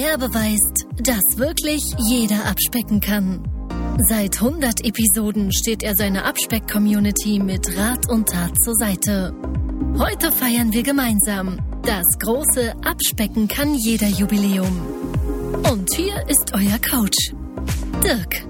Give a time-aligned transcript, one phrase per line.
[0.00, 3.42] Er beweist, dass wirklich jeder abspecken kann.
[4.08, 9.34] Seit 100 Episoden steht er seiner Abspeck-Community mit Rat und Tat zur Seite.
[9.98, 14.86] Heute feiern wir gemeinsam das große Abspecken kann jeder Jubiläum.
[15.72, 17.34] Und hier ist euer Coach,
[18.04, 18.47] Dirk.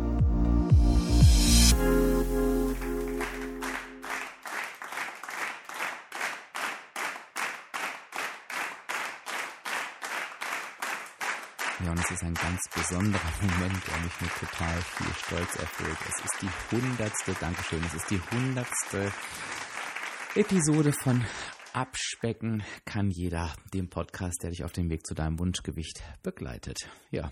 [12.10, 15.98] Es ist ein ganz besonderer Moment, der mich mit total viel Stolz erfüllt.
[16.08, 19.12] Es ist die hundertste, Dankeschön, es ist die hundertste
[20.34, 21.22] Episode von
[21.74, 26.88] Abspecken kann jeder, dem Podcast, der dich auf dem Weg zu deinem Wunschgewicht begleitet.
[27.10, 27.30] Ja.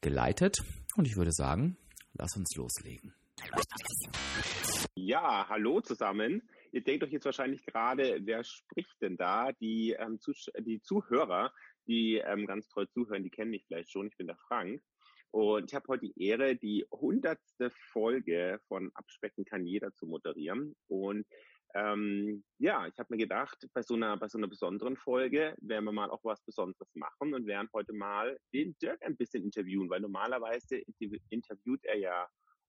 [0.00, 0.58] geleitet.
[0.96, 1.76] Und ich würde sagen,
[2.12, 3.12] lass uns loslegen.
[4.94, 6.42] Ja, hallo zusammen.
[6.72, 9.52] Ihr denkt euch jetzt wahrscheinlich gerade, wer spricht denn da?
[9.52, 11.52] Die, ähm, Zus die Zuhörer,
[11.86, 14.08] die ähm, ganz toll zuhören, die kennen mich vielleicht schon.
[14.08, 14.82] Ich bin der Frank.
[15.30, 20.74] Und ich habe heute die Ehre, die hundertste Folge von Abspecken kann jeder zu moderieren.
[20.88, 21.26] Und
[21.74, 25.84] ähm, ja, ich habe mir gedacht, bei so einer bei so einer besonderen Folge werden
[25.84, 29.90] wir mal auch was Besonderes machen und werden heute mal den Dirk ein bisschen interviewen,
[29.90, 30.82] weil normalerweise
[31.30, 32.28] interviewt er ja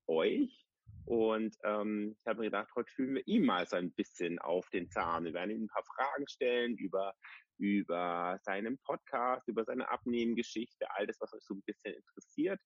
[0.09, 0.69] euch
[1.09, 4.69] und ähm, ich habe mir gedacht, heute fühlen wir ihm mal so ein bisschen auf
[4.69, 5.23] den Zahn.
[5.23, 7.15] Wir werden ihm ein paar Fragen stellen über,
[7.57, 12.61] über seinen Podcast, über seine Abnehmengeschichte, all das, was euch so ein bisschen interessiert.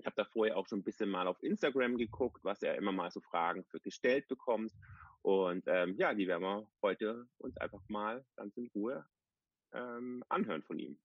[0.00, 2.90] Ich habe da vorher auch schon ein bisschen mal auf Instagram geguckt, was er immer
[2.90, 4.72] mal so Fragen für gestellt bekommt.
[5.22, 9.06] Und ähm, ja, die werden wir heute uns einfach mal ganz in Ruhe
[9.74, 10.98] ähm, anhören von ihm,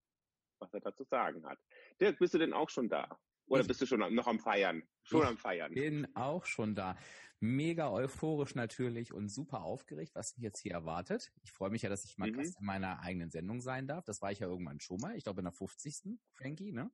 [0.57, 1.59] was er dazu sagen hat.
[2.01, 3.19] Dirk, bist du denn auch schon da?
[3.53, 4.83] Oder ich bist du schon noch am Feiern?
[5.03, 5.73] Schon am Feiern.
[5.73, 6.97] Bin auch schon da.
[7.39, 11.31] Mega euphorisch natürlich und super aufgeregt, was mich jetzt hier erwartet.
[11.43, 12.37] Ich freue mich ja, dass ich mal mhm.
[12.37, 14.05] Gast in meiner eigenen Sendung sein darf.
[14.05, 15.15] Das war ich ja irgendwann schon mal.
[15.17, 16.17] Ich glaube in der 50.
[16.31, 16.89] Frankie, ne?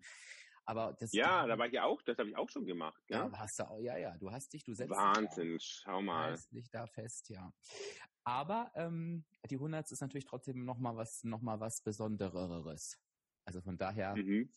[0.66, 3.02] Aber das ja, da war ich ja auch, das habe ich auch schon gemacht.
[3.09, 5.92] Ja, ja hast du auch, ja, ja, du hast dich, du setzt Wahnsinn, dich da,
[5.92, 6.40] schau mal.
[6.52, 7.52] dich da fest, ja.
[8.24, 13.00] Aber ähm, die 100 ist natürlich trotzdem noch mal was, noch mal was Besondereres.
[13.46, 14.52] Also von daher, mhm.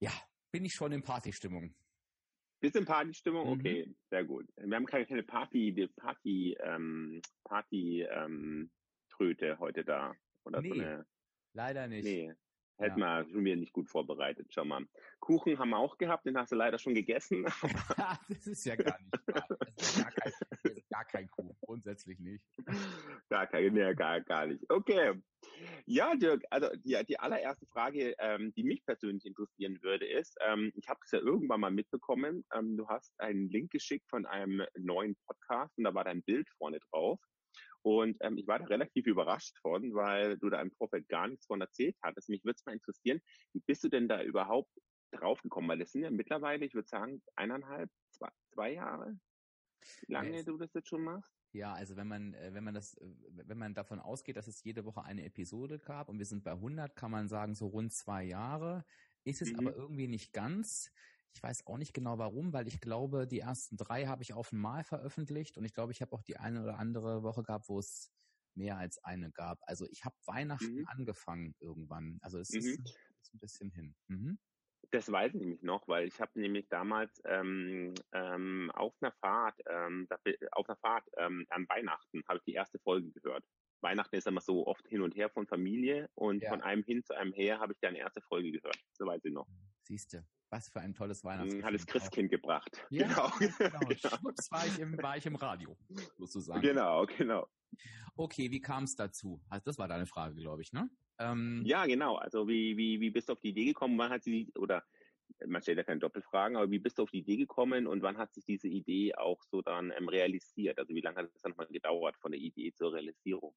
[0.00, 0.10] ja,
[0.50, 1.74] bin ich schon in Partystimmung.
[2.60, 3.46] Bisschen Partystimmung?
[3.46, 3.52] Mhm.
[3.52, 4.46] Okay, sehr gut.
[4.56, 8.70] Wir haben keine, Party, Party, ähm, Party, ähm,
[9.08, 10.16] Tröte heute da.
[10.44, 11.06] Oder nee, so eine,
[11.52, 12.04] leider nicht.
[12.04, 12.34] Nee,
[12.78, 13.22] hätten ja.
[13.22, 14.48] wir schon wieder nicht gut vorbereitet.
[14.50, 14.86] Schau mal.
[15.20, 17.44] Kuchen haben wir auch gehabt, den hast du leider schon gegessen.
[18.28, 19.46] das ist ja gar nicht wahr.
[19.76, 20.32] Das ist gar kein,
[20.98, 22.44] gar kein Kuchen, grundsätzlich nicht.
[23.30, 24.64] Gar kein, nee, gar, gar nicht.
[24.68, 25.20] Okay.
[25.86, 30.72] Ja, Dirk, also die, die allererste Frage, ähm, die mich persönlich interessieren würde, ist, ähm,
[30.74, 34.64] ich habe es ja irgendwann mal mitbekommen, ähm, du hast einen Link geschickt von einem
[34.76, 37.20] neuen Podcast und da war dein Bild vorne drauf.
[37.82, 41.46] Und ähm, ich war da relativ überrascht von, weil du da im Vorfeld gar nichts
[41.46, 42.28] von erzählt hattest.
[42.28, 43.20] Mich würde es mal interessieren,
[43.52, 44.72] wie bist du denn da überhaupt
[45.12, 45.70] draufgekommen?
[45.70, 49.16] Weil das sind ja mittlerweile, ich würde sagen, eineinhalb, zwei, zwei Jahre,
[50.06, 50.44] wie lange yes.
[50.44, 51.32] du das jetzt schon machst?
[51.52, 54.62] Ja, also wenn man, äh, wenn man das, äh, wenn man davon ausgeht, dass es
[54.62, 57.92] jede Woche eine Episode gab und wir sind bei 100, kann man sagen, so rund
[57.92, 58.84] zwei Jahre.
[59.24, 59.58] Ist es mhm.
[59.58, 60.90] aber irgendwie nicht ganz.
[61.34, 64.52] Ich weiß auch nicht genau warum, weil ich glaube, die ersten drei habe ich auf
[64.52, 67.78] einmal veröffentlicht und ich glaube, ich habe auch die eine oder andere Woche gehabt, wo
[67.78, 68.10] es
[68.54, 69.58] mehr als eine gab.
[69.62, 70.88] Also ich habe Weihnachten mhm.
[70.88, 72.18] angefangen irgendwann.
[72.22, 72.58] Also es mhm.
[72.58, 73.94] ist, ist, ein bisschen hin.
[74.08, 74.38] Mhm.
[74.90, 79.60] Das weiß ich nämlich noch, weil ich habe nämlich damals ähm, ähm, auf einer Fahrt,
[79.68, 80.08] ähm,
[80.52, 83.44] auf einer Fahrt ähm, an Weihnachten habe ich die erste Folge gehört.
[83.80, 86.50] Weihnachten ist immer so oft hin und her von Familie und ja.
[86.50, 88.78] von einem hin zu einem her habe ich dann erste Folge gehört.
[88.92, 89.46] So weiß ich noch.
[89.82, 91.64] Siehste, was für ein tolles Weihnachtsfest.
[91.64, 92.30] Hat das Christkind auch.
[92.32, 92.86] gebracht.
[92.90, 93.30] Ja, genau.
[93.58, 93.78] genau.
[93.88, 94.16] genau.
[94.16, 95.76] Schwupps war ich, im, war ich im Radio,
[96.16, 96.60] sozusagen.
[96.62, 97.46] Genau, genau.
[98.16, 99.40] Okay, wie kam es dazu?
[99.48, 100.90] Also das war deine Frage, glaube ich, ne?
[101.18, 102.16] Ähm, ja, genau.
[102.16, 103.98] Also wie, wie, wie bist du auf die Idee gekommen?
[103.98, 104.84] Wann hat sie, oder
[105.46, 108.18] man stellt ja keine Doppelfragen, aber wie bist du auf die Idee gekommen und wann
[108.18, 110.78] hat sich diese Idee auch so dann ähm, realisiert?
[110.78, 113.54] Also wie lange hat es dann mal gedauert von der Idee zur Realisierung?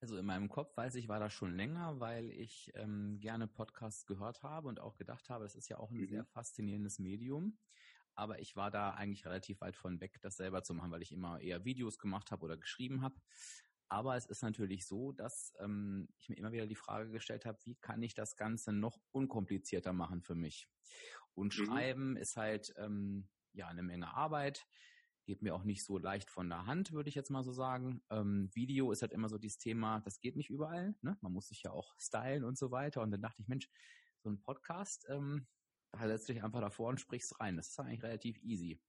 [0.00, 4.04] Also in meinem Kopf weiß ich, war das schon länger, weil ich ähm, gerne Podcasts
[4.04, 6.06] gehört habe und auch gedacht habe, es ist ja auch ein mhm.
[6.08, 7.58] sehr faszinierendes Medium.
[8.14, 11.12] aber ich war da eigentlich relativ weit von weg, das selber zu machen, weil ich
[11.12, 13.16] immer eher Videos gemacht habe oder geschrieben habe.
[13.88, 17.58] Aber es ist natürlich so, dass ähm, ich mir immer wieder die Frage gestellt habe,
[17.64, 20.68] wie kann ich das Ganze noch unkomplizierter machen für mich?
[21.34, 21.64] Und mhm.
[21.64, 24.66] Schreiben ist halt ähm, ja eine Menge Arbeit,
[25.26, 28.02] geht mir auch nicht so leicht von der Hand, würde ich jetzt mal so sagen.
[28.10, 30.94] Ähm, Video ist halt immer so dieses Thema, das geht nicht überall.
[31.02, 31.16] Ne?
[31.20, 33.00] Man muss sich ja auch stylen und so weiter.
[33.02, 33.68] Und dann dachte ich, Mensch,
[34.22, 35.46] so ein Podcast, ähm,
[35.92, 37.56] da setzt dich einfach davor und sprichst rein.
[37.56, 38.80] Das ist eigentlich relativ easy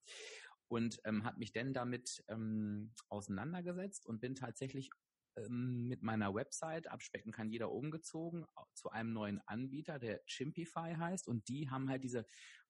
[0.67, 4.89] und ähm, hat mich dann damit ähm, auseinandergesetzt und bin tatsächlich
[5.37, 11.27] ähm, mit meiner Website, abspecken kann jeder umgezogen, zu einem neuen Anbieter, der Chimpify heißt
[11.27, 12.25] und die haben halt diese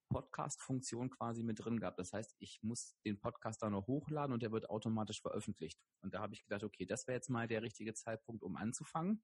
[0.10, 2.00] Podcast-Funktion quasi mit drin gehabt.
[2.00, 5.80] Das heißt, ich muss den Podcast da noch hochladen und der wird automatisch veröffentlicht.
[6.02, 9.24] Und da habe ich gedacht, okay, das wäre jetzt mal der richtige Zeitpunkt, um anzufangen.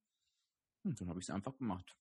[0.84, 1.96] Und dann habe ich es einfach gemacht.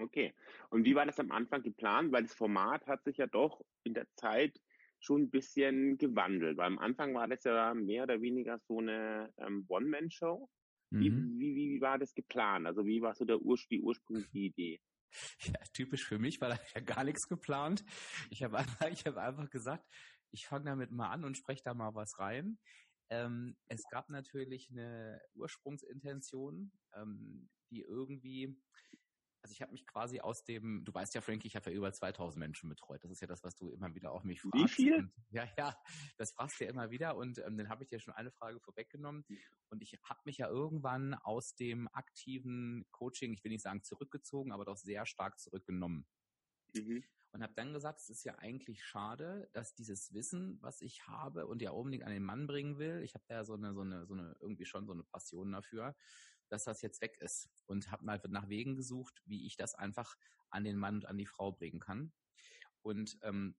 [0.00, 0.34] Okay.
[0.70, 2.12] Und wie war das am Anfang geplant?
[2.12, 4.60] Weil das Format hat sich ja doch in der Zeit
[4.98, 6.56] schon ein bisschen gewandelt.
[6.56, 10.48] Weil am Anfang war das ja mehr oder weniger so eine ähm, One-Man-Show.
[10.90, 11.38] Wie, mhm.
[11.38, 12.66] wie, wie, wie war das geplant?
[12.66, 14.80] Also wie war so der Ur die ursprüngliche Idee?
[15.40, 17.84] Ja, typisch für mich, weil ich ja gar nichts geplant.
[18.30, 19.84] Ich habe einfach, ich hab einfach gesagt,
[20.32, 22.58] ich fange damit mal an und spreche da mal was rein.
[23.10, 28.56] Ähm, es gab natürlich eine Ursprungsintention, ähm, die irgendwie
[29.42, 31.92] also ich habe mich quasi aus dem, du weißt ja, Frankie, ich habe ja über
[31.92, 33.02] 2000 Menschen betreut.
[33.02, 34.54] Das ist ja das, was du immer wieder auch mich fragst.
[34.54, 34.94] Wie viel?
[34.96, 35.76] Und, ja, ja,
[36.18, 38.60] das fragst du ja immer wieder und ähm, dann habe ich dir schon eine Frage
[38.60, 39.24] vorweggenommen.
[39.26, 39.38] Hm.
[39.70, 44.52] Und ich habe mich ja irgendwann aus dem aktiven Coaching, ich will nicht sagen zurückgezogen,
[44.52, 46.06] aber doch sehr stark zurückgenommen.
[46.74, 47.04] Mhm.
[47.32, 51.46] Und habe dann gesagt, es ist ja eigentlich schade, dass dieses Wissen, was ich habe
[51.46, 53.82] und ja unbedingt an den Mann bringen will, ich habe da ja so eine, so
[53.82, 55.94] eine, so eine, irgendwie schon so eine Passion dafür,
[56.50, 60.16] dass das jetzt weg ist und habe mal nach Wegen gesucht, wie ich das einfach
[60.50, 62.12] an den Mann und an die Frau bringen kann.
[62.82, 63.56] Und ähm,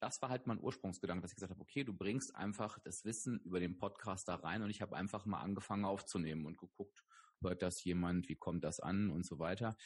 [0.00, 3.40] das war halt mein Ursprungsgedanke, dass ich gesagt habe, okay, du bringst einfach das Wissen
[3.40, 7.04] über den Podcast da rein und ich habe einfach mal angefangen aufzunehmen und geguckt,
[7.40, 9.76] hört das jemand, wie kommt das an und so weiter.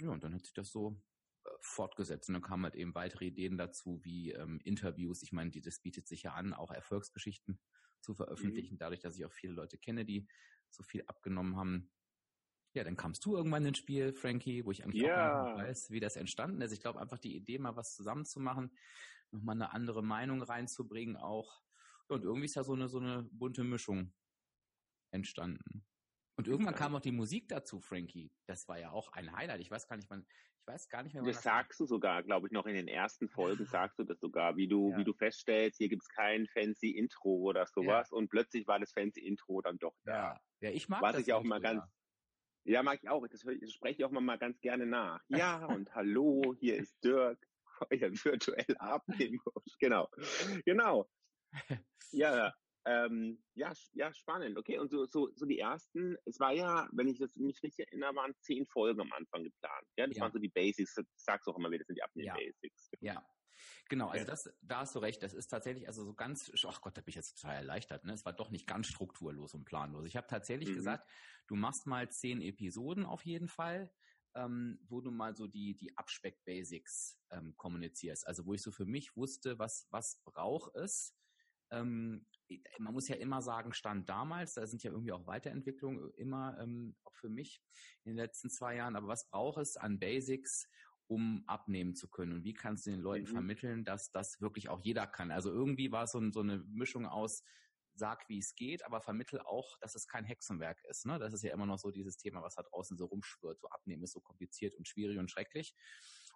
[0.00, 1.00] Ja, und dann hat sich das so
[1.44, 5.22] äh, fortgesetzt und dann kamen halt eben weitere Ideen dazu, wie ähm, Interviews.
[5.22, 7.58] Ich meine, die, das bietet sich ja an, auch Erfolgsgeschichten
[8.00, 8.78] zu veröffentlichen, mhm.
[8.78, 10.28] dadurch, dass ich auch viele Leute kenne, die
[10.70, 11.90] so viel abgenommen haben.
[12.74, 15.42] Ja, dann kamst du irgendwann ins Spiel, Frankie, wo ich eigentlich ja.
[15.42, 16.72] auch weiß, wie das entstanden ist.
[16.72, 18.70] Ich glaube einfach die Idee, mal was zusammenzumachen,
[19.30, 21.62] nochmal eine andere Meinung reinzubringen auch.
[22.08, 24.14] Und irgendwie ist ja so eine, so eine bunte Mischung
[25.10, 25.86] entstanden.
[26.36, 28.32] Und irgendwann kam auch die Musik dazu, Frankie.
[28.46, 29.60] Das war ja auch ein Highlight.
[29.60, 30.24] Ich weiß gar nicht, man,
[30.57, 31.22] ich weiß gar nicht mehr.
[31.22, 34.20] Das, das sagst du sogar, glaube ich, noch in den ersten Folgen sagst du das
[34.20, 34.98] sogar, wie du, ja.
[34.98, 38.10] wie du feststellst, hier gibt es kein fancy Intro oder sowas.
[38.10, 38.16] Ja.
[38.16, 40.12] Und plötzlich war das fancy Intro dann doch da.
[40.60, 41.22] Ja, ja ich mag Was das.
[41.22, 41.82] ich auch mal ganz,
[42.64, 43.26] ja, mag ich auch.
[43.26, 45.22] Das, das spreche ich auch mal, ganz gerne nach.
[45.28, 47.38] Ja, und hallo, hier ist Dirk,
[47.90, 49.78] euer virtuell Abnehmcoach.
[49.80, 50.08] Genau.
[50.64, 51.08] Genau.
[52.10, 52.54] Ja,
[52.88, 54.56] ähm, ja, ja, spannend.
[54.56, 57.86] Okay, und so, so, so die ersten, es war ja, wenn ich das mich richtig
[57.86, 59.86] erinnere, waren zehn Folgen am Anfang geplant.
[59.98, 60.22] Ja, das ja.
[60.22, 60.96] waren so die Basics.
[60.96, 62.90] Ich sag's auch immer wieder, das sind die Abnehmen-Basics.
[63.00, 63.14] Ja.
[63.14, 63.28] ja.
[63.90, 66.96] Genau, also das, da hast du recht, das ist tatsächlich, also so ganz, ach Gott,
[66.96, 68.12] da bin ich jetzt total erleichtert, ne?
[68.12, 70.06] Es war doch nicht ganz strukturlos und planlos.
[70.06, 70.74] Ich habe tatsächlich mhm.
[70.74, 71.08] gesagt,
[71.46, 73.92] du machst mal zehn Episoden auf jeden Fall,
[74.34, 78.26] ähm, wo du mal so die, die Abspeck-Basics ähm, kommunizierst.
[78.26, 81.14] Also wo ich so für mich wusste, was, was braucht es,
[81.70, 82.26] ähm,
[82.78, 86.96] man muss ja immer sagen, stand damals, da sind ja irgendwie auch Weiterentwicklungen immer, ähm,
[87.04, 87.62] auch für mich
[88.04, 90.68] in den letzten zwei Jahren, aber was braucht es an Basics,
[91.06, 92.32] um abnehmen zu können?
[92.32, 93.32] Und wie kannst du den Leuten mhm.
[93.32, 95.30] vermitteln, dass das wirklich auch jeder kann?
[95.30, 97.42] Also irgendwie war es so, so eine Mischung aus,
[97.94, 101.04] sag, wie es geht, aber vermittel auch, dass es kein Hexenwerk ist.
[101.04, 101.18] Ne?
[101.18, 103.60] Das ist ja immer noch so dieses Thema, was da draußen so rumschwirrt.
[103.60, 105.74] So abnehmen ist so kompliziert und schwierig und schrecklich.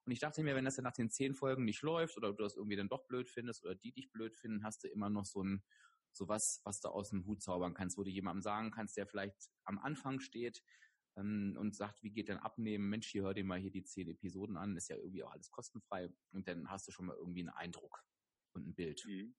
[0.04, 2.42] Und ich dachte mir, wenn das ja nach den zehn Folgen nicht läuft oder du
[2.42, 5.24] das irgendwie dann doch blöd findest oder die dich blöd finden, hast du immer noch
[5.24, 5.62] so ein,
[6.12, 9.06] so was, was du aus dem Hut zaubern kannst, wo du jemandem sagen kannst, der
[9.06, 10.62] vielleicht am Anfang steht,
[11.16, 12.88] ähm, und sagt, wie geht denn abnehmen?
[12.88, 15.50] Mensch, hier hör dir mal hier die zehn Episoden an, ist ja irgendwie auch alles
[15.50, 16.08] kostenfrei.
[16.32, 18.04] Und dann hast du schon mal irgendwie einen Eindruck
[18.54, 19.04] und ein Bild.
[19.06, 19.34] Mhm.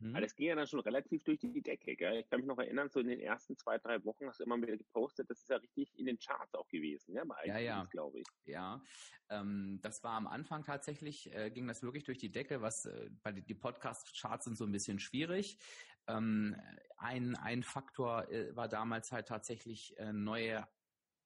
[0.00, 0.14] Mhm.
[0.14, 1.96] Aber das ging ja dann schon relativ durch die Decke.
[1.96, 2.20] Gell?
[2.20, 4.60] Ich kann mich noch erinnern, so in den ersten zwei, drei Wochen hast du immer
[4.60, 7.84] wieder gepostet, das ist ja richtig in den Charts auch gewesen, ja, bei ja, ja.
[7.84, 8.26] glaube ich.
[8.44, 8.82] Ja,
[9.28, 13.10] ähm, das war am Anfang tatsächlich, äh, ging das wirklich durch die Decke, was äh,
[13.22, 15.58] bei die, die Podcast-Charts sind so ein bisschen schwierig.
[16.06, 16.56] Ähm,
[16.96, 20.66] ein, ein Faktor äh, war damals halt tatsächlich äh, neue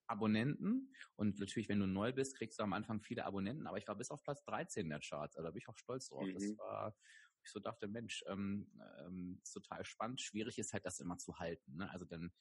[0.06, 0.92] Abonnenten.
[1.16, 3.66] Und natürlich, wenn du neu bist, kriegst du am Anfang viele Abonnenten.
[3.66, 5.36] Aber ich war bis auf Platz 13 in der Charts.
[5.36, 6.26] Also da bin ich auch stolz drauf.
[6.26, 6.34] Mhm.
[6.34, 6.94] Das war
[7.44, 8.70] ich so dachte, Mensch, ähm,
[9.00, 10.20] ähm, ist total spannend.
[10.20, 11.76] Schwierig ist halt, das immer zu halten.
[11.76, 11.90] Ne?
[11.90, 12.32] Also dann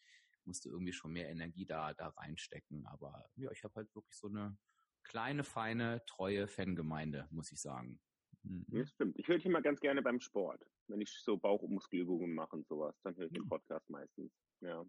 [0.46, 2.86] musst du irgendwie schon mehr Energie da, da reinstecken.
[2.88, 4.58] Aber ja, ich habe halt wirklich so eine
[5.04, 8.00] kleine, feine, treue Fangemeinde, muss ich sagen.
[8.44, 8.66] Mhm.
[8.70, 9.18] Das stimmt.
[9.20, 10.64] Ich höre dich immer ganz gerne beim Sport.
[10.88, 14.32] Wenn ich so Bauchmuskelübungen mache und sowas, dann höre ich den Podcast meistens.
[14.62, 14.86] Ja.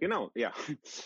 [0.00, 0.52] Genau, ja.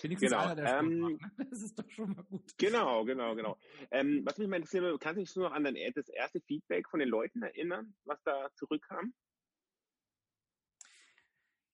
[0.03, 0.39] Wenigstens genau.
[0.43, 1.47] einer, der ähm, macht, ne?
[1.51, 2.57] Das ist doch schon mal gut.
[2.59, 3.59] Genau, genau, genau.
[3.91, 6.89] Ähm, was mich mal interessiert, kannst du dich nur noch an dein, das erste Feedback
[6.89, 9.13] von den Leuten erinnern, was da zurückkam?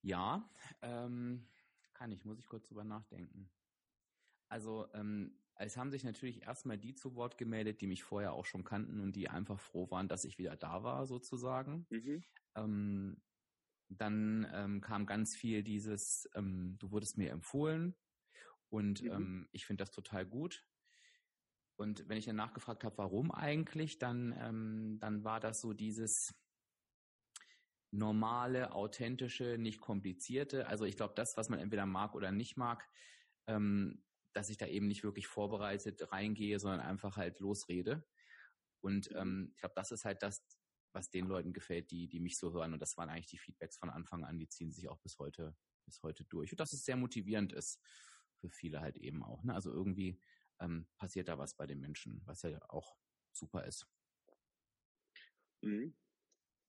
[0.02, 0.48] Ja,
[0.82, 1.48] ähm,
[1.94, 3.50] kann ich, muss ich kurz drüber nachdenken.
[4.48, 8.44] Also ähm, es haben sich natürlich erstmal die zu Wort gemeldet, die mich vorher auch
[8.44, 11.86] schon kannten und die einfach froh waren, dass ich wieder da war, sozusagen.
[11.90, 12.24] Mhm.
[12.54, 13.22] Ähm,
[13.88, 17.96] dann ähm, kam ganz viel dieses, ähm, du wurdest mir empfohlen
[18.68, 19.12] und mhm.
[19.12, 20.64] ähm, ich finde das total gut.
[21.76, 26.34] Und wenn ich dann nachgefragt habe, warum eigentlich, dann, ähm, dann war das so dieses
[27.90, 30.66] normale, authentische, nicht komplizierte.
[30.66, 32.88] Also ich glaube, das, was man entweder mag oder nicht mag,
[33.46, 34.02] ähm,
[34.32, 38.06] dass ich da eben nicht wirklich vorbereitet reingehe, sondern einfach halt losrede.
[38.80, 39.16] Und mhm.
[39.16, 40.44] ähm, ich glaube, das ist halt das,
[40.96, 42.72] was den Leuten gefällt, die, die mich so hören.
[42.72, 45.54] Und das waren eigentlich die Feedbacks von Anfang an, die ziehen sich auch bis heute,
[45.84, 46.50] bis heute durch.
[46.52, 47.80] Und dass es sehr motivierend ist
[48.40, 49.44] für viele halt eben auch.
[49.44, 49.54] Ne?
[49.54, 50.18] Also irgendwie
[50.58, 52.96] ähm, passiert da was bei den Menschen, was ja auch
[53.30, 53.86] super ist.
[55.62, 55.94] Mhm.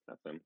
[0.04, 0.42] Klasse.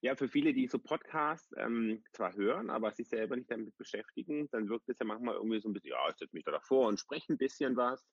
[0.00, 4.48] Ja, für viele, die so Podcasts ähm, zwar hören, aber sich selber nicht damit beschäftigen,
[4.50, 6.88] dann wirkt es ja manchmal irgendwie so ein bisschen, ja, ich setze mich da davor
[6.88, 8.06] und spreche ein bisschen was.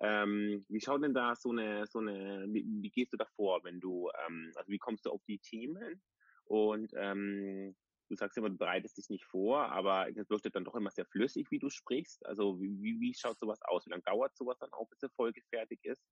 [0.00, 3.62] Ähm, wie schaut denn da so eine, so eine, wie, wie gehst du da vor,
[3.64, 6.02] wenn du, ähm, also wie kommst du auf die Themen?
[6.44, 7.76] Und ähm,
[8.08, 11.06] du sagst immer, du bereitest dich nicht vor, aber es wirkt dann doch immer sehr
[11.06, 12.24] flüssig, wie du sprichst.
[12.26, 13.86] Also wie, wie schaut sowas aus?
[13.86, 16.02] Wie lange dauert sowas dann auch, bis eine Folge fertig ist?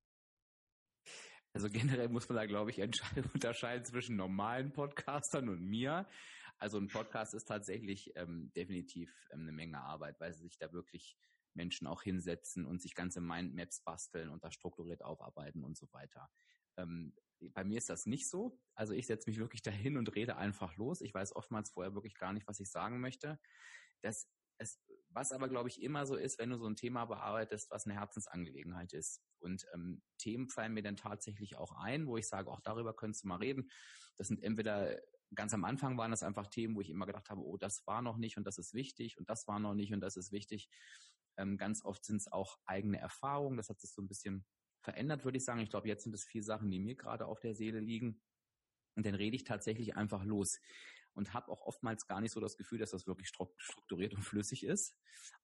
[1.55, 2.81] Also generell muss man da, glaube ich,
[3.35, 6.07] unterscheiden zwischen normalen Podcastern und mir.
[6.59, 10.73] Also ein Podcast ist tatsächlich ähm, definitiv ähm, eine Menge Arbeit, weil sie sich da
[10.73, 11.17] wirklich
[11.55, 16.31] Menschen auch hinsetzen und sich ganze Mindmaps basteln und da strukturiert aufarbeiten und so weiter.
[16.77, 17.15] Ähm,
[17.53, 18.61] bei mir ist das nicht so.
[18.75, 21.01] Also ich setze mich wirklich dahin und rede einfach los.
[21.01, 23.39] Ich weiß oftmals vorher wirklich gar nicht, was ich sagen möchte.
[24.03, 24.29] Das
[24.59, 27.87] es, was aber, glaube ich, immer so ist, wenn du so ein Thema bearbeitest, was
[27.87, 29.23] eine Herzensangelegenheit ist.
[29.39, 33.25] Und ähm, Themen fallen mir dann tatsächlich auch ein, wo ich sage, auch darüber könntest
[33.25, 33.71] du mal reden.
[34.17, 35.01] Das sind entweder
[35.35, 38.03] ganz am Anfang waren das einfach Themen, wo ich immer gedacht habe, oh, das war
[38.03, 40.69] noch nicht und das ist wichtig und das war noch nicht und das ist wichtig.
[41.39, 43.57] Ähm, ganz oft sind es auch eigene Erfahrungen.
[43.57, 44.45] Das hat sich so ein bisschen
[44.81, 45.61] verändert, würde ich sagen.
[45.61, 48.21] Ich glaube, jetzt sind es vier Sachen, die mir gerade auf der Seele liegen.
[48.95, 50.59] Und dann rede ich tatsächlich einfach los
[51.19, 54.65] und habe auch oftmals gar nicht so das Gefühl, dass das wirklich strukturiert und flüssig
[54.65, 54.97] ist.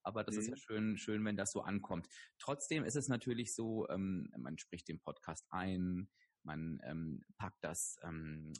[0.03, 0.41] Aber das mhm.
[0.41, 2.07] ist ja schön, schön, wenn das so ankommt.
[2.39, 6.09] Trotzdem ist es natürlich so, ähm, man spricht den Podcast ein,
[6.43, 8.53] man ähm, packt das ähm,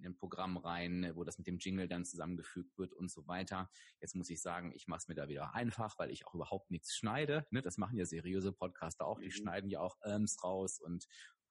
[0.00, 3.70] in ein Programm rein, wo das mit dem Jingle dann zusammengefügt wird und so weiter.
[4.00, 6.70] Jetzt muss ich sagen, ich mache es mir da wieder einfach, weil ich auch überhaupt
[6.70, 7.46] nichts schneide.
[7.50, 7.62] Ne?
[7.62, 9.32] Das machen ja seriöse Podcaster auch, die mhm.
[9.32, 11.06] schneiden ja auch Elms raus und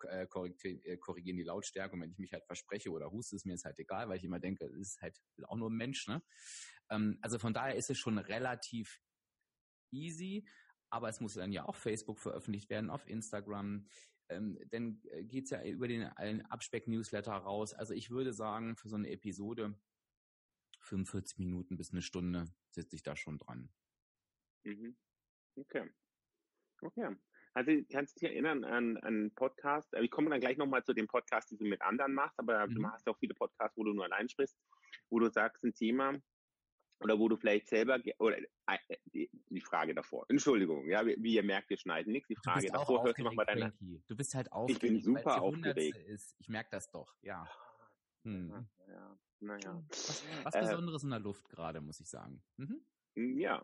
[0.05, 3.53] äh, äh, korrigieren die Lautstärke und wenn ich mich halt verspreche oder huste, ist mir
[3.53, 6.07] jetzt halt egal, weil ich immer denke, es ist halt auch nur ein Mensch.
[6.07, 6.21] Ne?
[6.89, 9.01] Ähm, also von daher ist es schon relativ
[9.91, 10.47] easy,
[10.89, 13.87] aber es muss dann ja auch Facebook veröffentlicht werden, auf Instagram
[14.29, 16.03] ähm, dann geht's ja über den
[16.45, 17.73] Abspeck-Newsletter raus.
[17.73, 19.75] Also ich würde sagen, für so eine Episode
[20.81, 23.69] 45 Minuten bis eine Stunde sitze ich da schon dran.
[24.63, 24.95] Mhm.
[25.55, 25.89] Okay.
[26.81, 27.15] Okay.
[27.53, 29.93] Also kannst du dich erinnern an einen Podcast?
[29.99, 32.75] Ich komme dann gleich nochmal zu dem Podcast, die du mit anderen machst, aber mhm.
[32.75, 34.57] du hast ja auch viele Podcasts, wo du nur allein sprichst,
[35.09, 36.19] wo du sagst, ein Thema,
[37.01, 38.97] oder wo du vielleicht selber oder äh,
[39.79, 40.25] Frage davor.
[40.27, 42.27] Entschuldigung, ja, wie, wie, ihr merkt, wir schneiden nichts.
[42.27, 43.73] Die Frage davor hörst du nochmal deine.
[44.07, 44.83] Du bist halt aufgeregt.
[44.83, 45.97] Ich bin super aufgeregt.
[45.97, 46.35] Ist.
[46.39, 47.47] Ich merke das doch, ja.
[48.23, 48.67] Hm.
[48.87, 49.83] Ja, naja.
[49.87, 52.43] Was, was äh, Besonderes in der Luft gerade, muss ich sagen.
[52.57, 52.81] Mhm.
[53.15, 53.63] Hm, ja.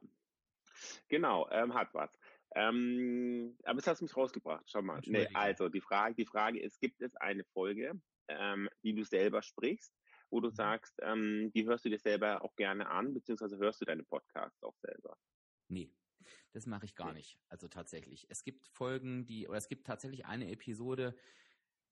[1.09, 2.09] Genau, ähm, hat was.
[2.55, 4.63] Ähm, aber es hast du mich rausgebracht.
[4.69, 5.01] Schau mal.
[5.05, 9.41] Nee, also die Frage, die Frage ist, gibt es eine Folge, ähm, die du selber
[9.41, 9.93] sprichst,
[10.29, 10.55] wo du mhm.
[10.55, 14.63] sagst, ähm, die hörst du dir selber auch gerne an, beziehungsweise hörst du deine Podcasts
[14.63, 15.17] auch selber?
[15.67, 15.91] Nee,
[16.51, 17.39] das mache ich gar nicht.
[17.49, 18.27] Also tatsächlich.
[18.29, 21.15] Es gibt Folgen, die, oder es gibt tatsächlich eine Episode,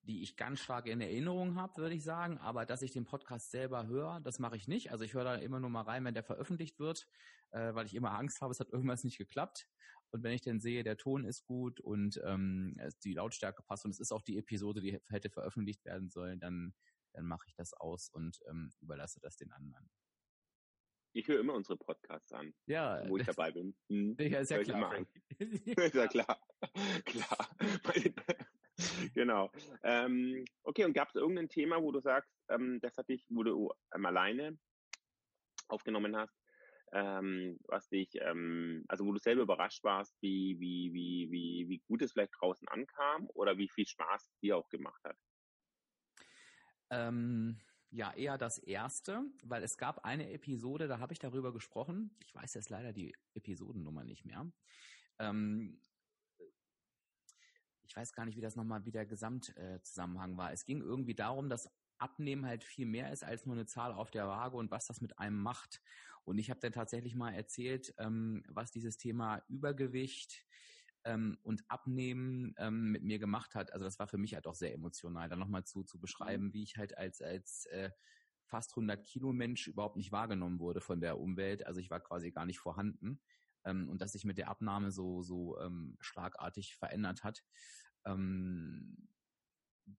[0.02, 2.38] die ich ganz stark in Erinnerung habe, würde ich sagen.
[2.38, 4.92] Aber dass ich den Podcast selber höre, das mache ich nicht.
[4.92, 7.08] Also ich höre da immer nur mal rein, wenn der veröffentlicht wird,
[7.50, 9.66] äh, weil ich immer Angst habe, es hat irgendwas nicht geklappt.
[10.10, 13.90] Und wenn ich dann sehe, der Ton ist gut und ähm, die Lautstärke passt und
[13.90, 16.74] es ist auch die Episode, die hätte veröffentlicht werden sollen, dann
[17.14, 19.88] dann mache ich das aus und ähm, überlasse das den anderen.
[21.16, 23.76] Ich höre immer unsere Podcasts an, ja, wo ich dabei bin.
[23.88, 25.06] Hm, ja, ist ja klar.
[25.38, 26.40] ist ja klar.
[27.04, 27.48] klar.
[29.14, 29.52] genau.
[29.84, 33.44] Ähm, okay, und gab es irgendein Thema, wo du sagst, ähm, das hat dich, wo
[33.44, 34.58] du ähm, alleine
[35.68, 36.36] aufgenommen hast,
[36.92, 41.78] ähm, was dich, ähm, also wo du selber überrascht warst, wie, wie, wie, wie, wie
[41.86, 45.16] gut es vielleicht draußen ankam oder wie viel Spaß dir auch gemacht hat?
[46.90, 47.60] Ähm,
[47.94, 52.10] ja, eher das erste, weil es gab eine Episode, da habe ich darüber gesprochen.
[52.26, 54.50] Ich weiß jetzt leider die Episodennummer nicht mehr.
[55.20, 55.80] Ähm,
[57.84, 60.52] ich weiß gar nicht, wie das nochmal, wie der Gesamtzusammenhang war.
[60.52, 64.10] Es ging irgendwie darum, dass Abnehmen halt viel mehr ist als nur eine Zahl auf
[64.10, 65.80] der Waage und was das mit einem macht.
[66.24, 70.44] Und ich habe dann tatsächlich mal erzählt, ähm, was dieses Thema Übergewicht
[71.04, 73.72] ähm, und Abnehmen ähm, mit mir gemacht hat.
[73.72, 76.62] Also das war für mich halt auch sehr emotional, dann nochmal zu, zu beschreiben, wie
[76.62, 77.90] ich halt als, als äh,
[78.46, 81.66] fast 100 Kilo Mensch überhaupt nicht wahrgenommen wurde von der Umwelt.
[81.66, 83.20] Also ich war quasi gar nicht vorhanden.
[83.64, 87.44] Ähm, und dass sich mit der Abnahme so, so ähm, schlagartig verändert hat.
[88.04, 89.08] Ähm,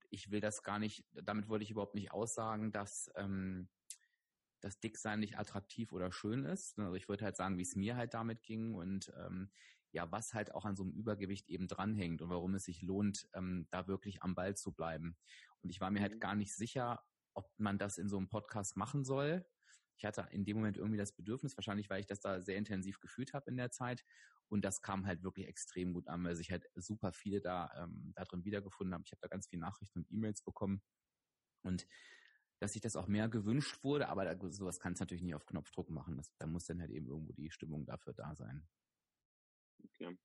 [0.10, 3.70] ich will das gar nicht, damit wollte ich überhaupt nicht aussagen, dass ähm,
[4.62, 6.80] das Dicksein nicht attraktiv oder schön ist.
[6.80, 9.52] Also ich würde halt sagen, wie es mir halt damit ging und ähm,
[9.96, 13.30] ja, was halt auch an so einem Übergewicht eben dranhängt und warum es sich lohnt,
[13.34, 15.18] ähm, da wirklich am Ball zu bleiben.
[15.62, 16.20] Und ich war mir halt mhm.
[16.20, 17.02] gar nicht sicher,
[17.34, 19.46] ob man das in so einem Podcast machen soll.
[19.98, 23.00] Ich hatte in dem Moment irgendwie das Bedürfnis, wahrscheinlich weil ich das da sehr intensiv
[23.00, 24.04] gefühlt habe in der Zeit.
[24.50, 28.12] Und das kam halt wirklich extrem gut an, weil sich halt super viele da, ähm,
[28.16, 29.04] da drin wiedergefunden haben.
[29.06, 30.84] Ich habe da ganz viele Nachrichten und E-Mails bekommen.
[31.64, 31.88] Und
[32.60, 35.46] dass sich das auch mehr gewünscht wurde, aber da, sowas kann es natürlich nicht auf
[35.46, 36.18] Knopfdruck machen.
[36.18, 38.68] Das, da muss dann halt eben irgendwo die Stimmung dafür da sein.
[40.00, 40.18] Okay.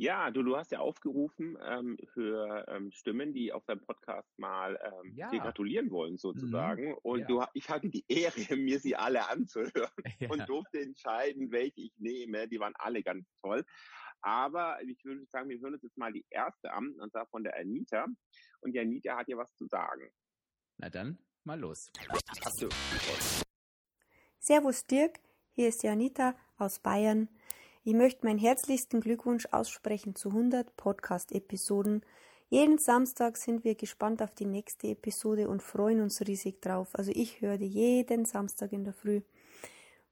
[0.00, 4.78] Ja, du, du hast ja aufgerufen ähm, für ähm, Stimmen, die auf deinem Podcast mal
[4.80, 5.28] ähm, ja.
[5.28, 6.90] dir gratulieren wollen, sozusagen.
[6.90, 6.98] Mhm.
[7.02, 7.26] Und ja.
[7.26, 10.30] du, ich hatte die Ehre, mir sie alle anzuhören ja.
[10.30, 12.46] und durfte entscheiden, welche ich nehme.
[12.46, 13.64] Die waren alle ganz toll.
[14.20, 17.42] Aber ich würde sagen, wir hören uns jetzt mal die erste an, und zwar von
[17.42, 18.06] der Anita.
[18.60, 20.12] Und die Anita hat ja was zu sagen.
[20.76, 21.90] Na dann, mal los.
[24.38, 25.18] Servus Dirk,
[25.50, 27.28] hier ist die Anita aus Bayern.
[27.88, 32.04] Ich möchte meinen herzlichsten Glückwunsch aussprechen zu 100 Podcast-Episoden.
[32.50, 36.88] Jeden Samstag sind wir gespannt auf die nächste Episode und freuen uns riesig drauf.
[36.92, 39.22] Also ich höre die jeden Samstag in der Früh.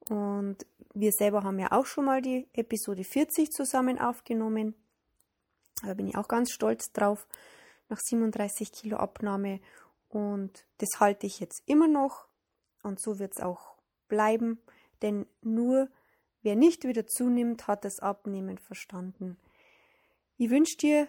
[0.09, 4.75] Und wir selber haben ja auch schon mal die Episode 40 zusammen aufgenommen.
[5.85, 7.29] Da bin ich auch ganz stolz drauf,
[7.91, 9.61] nach 37 Kilo Abnahme.
[10.09, 12.27] Und das halte ich jetzt immer noch.
[12.83, 13.75] Und so wird es auch
[14.09, 14.63] bleiben.
[15.03, 15.91] Denn nur
[16.47, 19.37] Wer nicht wieder zunimmt, hat das Abnehmen verstanden.
[20.37, 21.09] Ich wünsche dir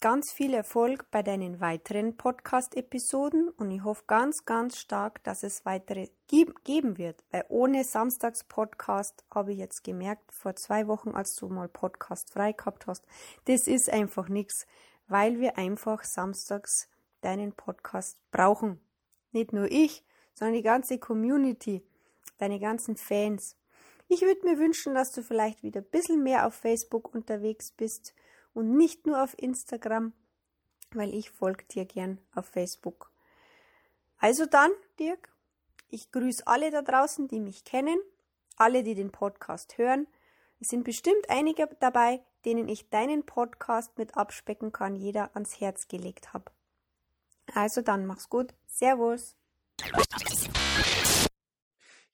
[0.00, 5.66] ganz viel Erfolg bei deinen weiteren Podcast-Episoden und ich hoffe ganz, ganz stark, dass es
[5.66, 7.22] weitere geben wird.
[7.30, 12.52] Weil ohne Samstags-Podcast habe ich jetzt gemerkt, vor zwei Wochen, als du mal Podcast frei
[12.52, 13.04] gehabt hast,
[13.44, 14.66] das ist einfach nichts,
[15.08, 16.88] weil wir einfach samstags
[17.20, 18.80] deinen Podcast brauchen.
[19.30, 21.86] Nicht nur ich, sondern die ganze Community,
[22.38, 23.58] deine ganzen Fans.
[24.08, 28.14] Ich würde mir wünschen, dass du vielleicht wieder ein bisschen mehr auf Facebook unterwegs bist
[28.52, 30.12] und nicht nur auf Instagram,
[30.92, 33.10] weil ich folge dir gern auf Facebook.
[34.18, 35.28] Also dann, Dirk,
[35.90, 37.98] ich grüße alle da draußen, die mich kennen,
[38.56, 40.06] alle, die den Podcast hören.
[40.60, 45.88] Es sind bestimmt einige dabei, denen ich deinen Podcast mit abspecken kann, jeder ans Herz
[45.88, 46.50] gelegt habe.
[47.54, 48.54] Also dann, mach's gut.
[48.66, 49.36] Servus.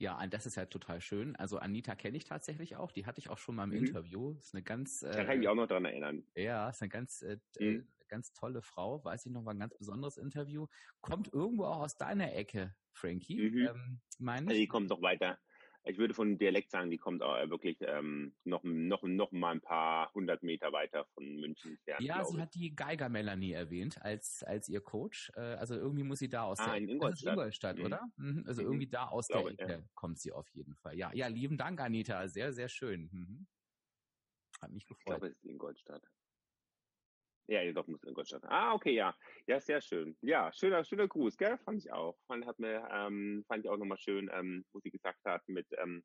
[0.01, 1.37] Ja, das ist halt total schön.
[1.37, 2.91] Also Anita kenne ich tatsächlich auch.
[2.91, 3.85] Die hatte ich auch schon mal im mhm.
[3.87, 4.33] Interview.
[4.39, 5.03] Ist eine ganz.
[5.03, 6.25] Äh, da kann ich mich auch noch dran erinnern.
[6.35, 7.87] Ja, ist eine ganz, äh, mhm.
[8.09, 9.05] ganz tolle Frau.
[9.05, 10.69] Weiß ich noch, war ein ganz besonderes Interview.
[11.03, 13.51] Kommt irgendwo auch aus deiner Ecke, Frankie.
[13.51, 13.69] Mhm.
[13.69, 14.61] Ähm, meine ich.
[14.61, 15.39] Die kommt doch weiter
[15.85, 19.61] ich würde von Dialekt sagen, die kommt auch wirklich ähm, noch, noch, noch mal ein
[19.61, 22.03] paar hundert Meter weiter von München entfernt.
[22.03, 25.33] Ja, sie hat die Geiger Melanie erwähnt als, als ihr Coach.
[25.37, 27.85] Äh, also irgendwie muss sie da aus ah, der in Ingolstadt, Ingolstadt mhm.
[27.85, 28.03] oder?
[28.16, 28.45] Mhm.
[28.47, 28.69] Also mhm.
[28.69, 29.83] irgendwie da aus der Ecke ja.
[29.95, 30.97] kommt sie auf jeden Fall.
[30.97, 32.29] Ja, ja, lieben Dank, Anita.
[32.29, 33.09] Sehr, sehr schön.
[33.12, 33.47] Mhm.
[34.61, 35.01] Hat mich gefreut.
[35.01, 36.03] Ich glaube, es ist Ingolstadt.
[37.48, 38.44] Ja, doch, muss Ingolstadt.
[38.44, 39.14] Ah, okay, ja.
[39.46, 40.16] Ja, sehr schön.
[40.20, 41.59] Ja, schöner, schöner Gruß, gell?
[41.59, 42.16] Fand ich auch.
[42.26, 45.66] Fand, hat mir, ähm, fand ich auch nochmal schön, ähm, wo sie gesagt hat, mit,
[45.76, 46.05] ähm,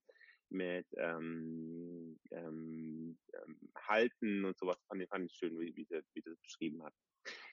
[0.49, 4.77] mit ähm, ähm, ähm, Halten und sowas.
[4.87, 6.93] Fand, fand ich schön, wie, wie, sie, wie sie das beschrieben hat.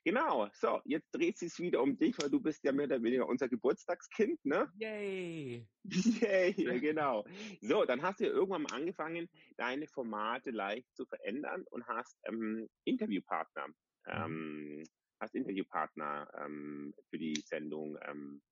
[0.05, 3.27] Genau, so, jetzt dreht sich wieder um dich, weil du bist ja mehr oder weniger
[3.27, 4.71] unser Geburtstagskind, ne?
[4.75, 5.67] Yay!
[5.85, 7.25] Yay, genau.
[7.61, 12.19] So, dann hast du ja irgendwann mal angefangen, deine Formate leicht zu verändern und hast
[12.27, 13.75] ähm, Interviewpartner, mhm.
[14.07, 14.85] ähm,
[15.21, 18.43] hast Interviewpartner ähm, für die Sendung ähm,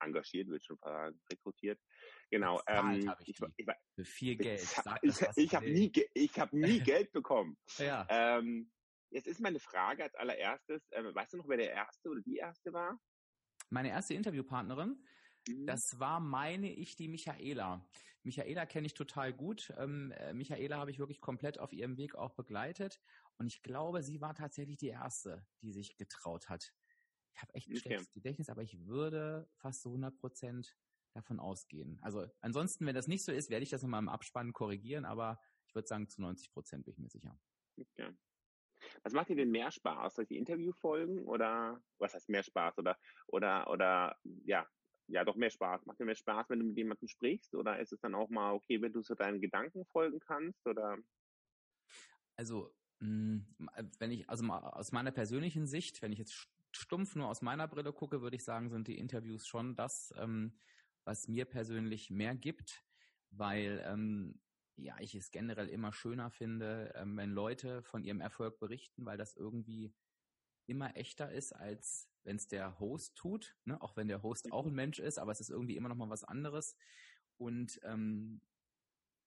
[0.00, 0.78] engagiert, wird schon
[1.30, 1.80] rekrutiert.
[2.30, 2.60] Genau.
[2.66, 4.62] Ähm, ich, ich, ich, für viel Geld.
[5.02, 7.56] ich, ich habe nie, ich hab nie Geld bekommen.
[7.78, 8.06] ja.
[8.08, 8.70] Ähm,
[9.10, 12.36] Jetzt ist meine Frage als allererstes, äh, weißt du noch, wer der erste oder die
[12.36, 13.00] erste war?
[13.68, 15.04] Meine erste Interviewpartnerin,
[15.48, 15.66] mhm.
[15.66, 17.84] das war, meine ich, die Michaela.
[18.22, 19.72] Michaela kenne ich total gut.
[19.78, 23.00] Ähm, äh, Michaela habe ich wirklich komplett auf ihrem Weg auch begleitet.
[23.36, 26.72] Und ich glaube, sie war tatsächlich die erste, die sich getraut hat,
[27.34, 27.80] Ich habe echt ein okay.
[27.80, 30.76] schlechtes Gedächtnis, aber ich würde fast so 100 Prozent
[31.12, 31.98] davon ausgehen.
[32.02, 35.40] Also ansonsten, wenn das nicht so ist, werde ich das nochmal im Abspann korrigieren, aber
[35.66, 37.38] ich würde sagen, zu 90 Prozent bin ich mir sicher.
[37.78, 38.10] Okay.
[39.02, 40.14] Was macht dir denn mehr Spaß?
[40.14, 42.78] Solche Interviewfolgen oder was heißt mehr Spaß?
[42.78, 44.66] Oder oder oder ja,
[45.08, 45.84] ja doch mehr Spaß.
[45.86, 47.54] Macht dir mehr Spaß, wenn du mit jemandem sprichst?
[47.54, 50.66] Oder ist es dann auch mal okay, wenn du so deinen Gedanken folgen kannst?
[50.66, 50.98] Oder
[52.36, 53.46] also hm,
[53.98, 57.92] wenn ich, also aus meiner persönlichen Sicht, wenn ich jetzt stumpf nur aus meiner Brille
[57.92, 60.58] gucke, würde ich sagen, sind die Interviews schon das, ähm,
[61.04, 62.84] was mir persönlich mehr gibt,
[63.30, 64.40] weil ähm,
[64.76, 69.18] ja, ich es generell immer schöner finde, ähm, wenn Leute von ihrem Erfolg berichten, weil
[69.18, 69.94] das irgendwie
[70.66, 73.80] immer echter ist, als wenn es der Host tut, ne?
[73.82, 76.10] auch wenn der Host auch ein Mensch ist, aber es ist irgendwie immer noch mal
[76.10, 76.76] was anderes.
[77.38, 78.40] Und ähm,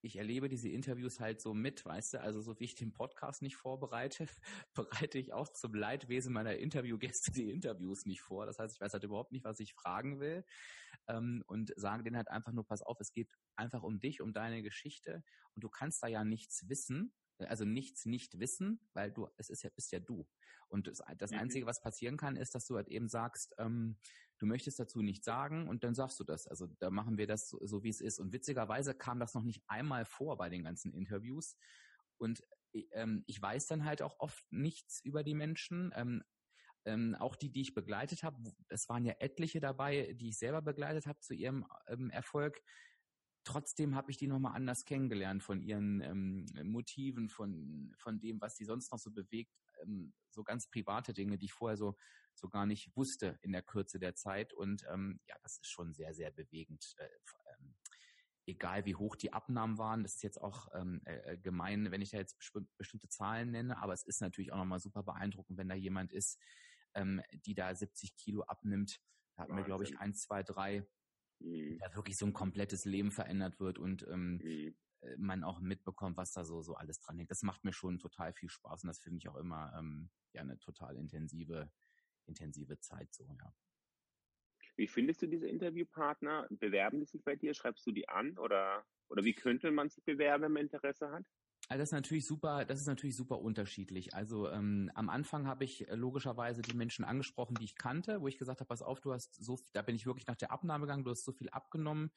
[0.04, 3.42] ich erlebe diese Interviews halt so mit, weißt du, also so wie ich den Podcast
[3.42, 4.28] nicht vorbereite,
[4.74, 8.46] bereite ich auch zum Leidwesen meiner Interviewgäste die Interviews nicht vor.
[8.46, 10.46] Das heißt, ich weiß halt überhaupt nicht, was ich fragen will.
[11.08, 14.34] Ähm, und sage denen halt einfach nur, pass auf, es geht einfach um dich, um
[14.34, 15.24] deine Geschichte.
[15.56, 17.14] Und du kannst da ja nichts wissen,
[17.46, 20.28] also nichts nicht wissen, weil du, es ist ja, bist ja du.
[20.68, 21.40] Und das, das mhm.
[21.40, 23.98] Einzige, was passieren kann, ist, dass du halt eben sagst, ähm,
[24.40, 26.48] du möchtest dazu nichts sagen und dann sagst du das.
[26.48, 28.20] Also da machen wir das so, so, wie es ist.
[28.20, 31.56] Und witzigerweise kam das noch nicht einmal vor bei den ganzen Interviews.
[32.18, 32.44] Und
[32.92, 35.92] ähm, ich weiß dann halt auch oft nichts über die Menschen.
[35.96, 36.24] Ähm,
[36.86, 40.62] ähm, auch die, die ich begleitet habe, es waren ja etliche dabei, die ich selber
[40.62, 42.62] begleitet habe zu ihrem ähm, Erfolg
[43.44, 48.56] trotzdem habe ich die nochmal anders kennengelernt von ihren ähm, Motiven, von, von dem, was
[48.56, 51.96] sie sonst noch so bewegt, ähm, so ganz private Dinge, die ich vorher so,
[52.34, 54.54] so gar nicht wusste in der Kürze der Zeit.
[54.54, 56.96] Und ähm, ja, das ist schon sehr, sehr bewegend.
[56.98, 57.76] Äh, ähm,
[58.46, 62.02] egal wie hoch die Abnahmen waren, das ist jetzt auch ähm, äh, äh gemein, wenn
[62.02, 62.38] ich da jetzt
[62.78, 66.40] bestimmte Zahlen nenne, aber es ist natürlich auch nochmal super beeindruckend, wenn da jemand ist,
[66.94, 69.02] ähm, die da 70 Kilo abnimmt.
[69.36, 70.86] Da hatten wir, glaube ich, eins, zwei, drei
[71.44, 71.78] mhm.
[71.80, 74.76] da wirklich so ein komplettes Leben verändert wird und ähm, mhm.
[75.04, 77.32] Äh, man auch mitbekommt, was da so, so alles dran hängt.
[77.32, 80.42] Das macht mir schon total viel Spaß und das finde ich auch immer ähm, ja
[80.42, 81.72] eine total intensive,
[82.26, 83.54] intensive Zeit so, ja.
[84.76, 86.48] Wie findest du diese Interviewpartner?
[86.50, 87.54] Bewerben die sich bei dir?
[87.54, 91.26] Schreibst du die an oder, oder wie könnte man sich bewerben, wenn man Interesse hat?
[91.70, 94.14] Also das ist natürlich super, das ist natürlich super unterschiedlich.
[94.14, 98.28] Also ähm, am Anfang habe ich äh, logischerweise die Menschen angesprochen, die ich kannte, wo
[98.28, 100.86] ich gesagt habe, pass auf, du hast so, da bin ich wirklich nach der Abnahme
[100.86, 102.12] gegangen, du hast so viel abgenommen.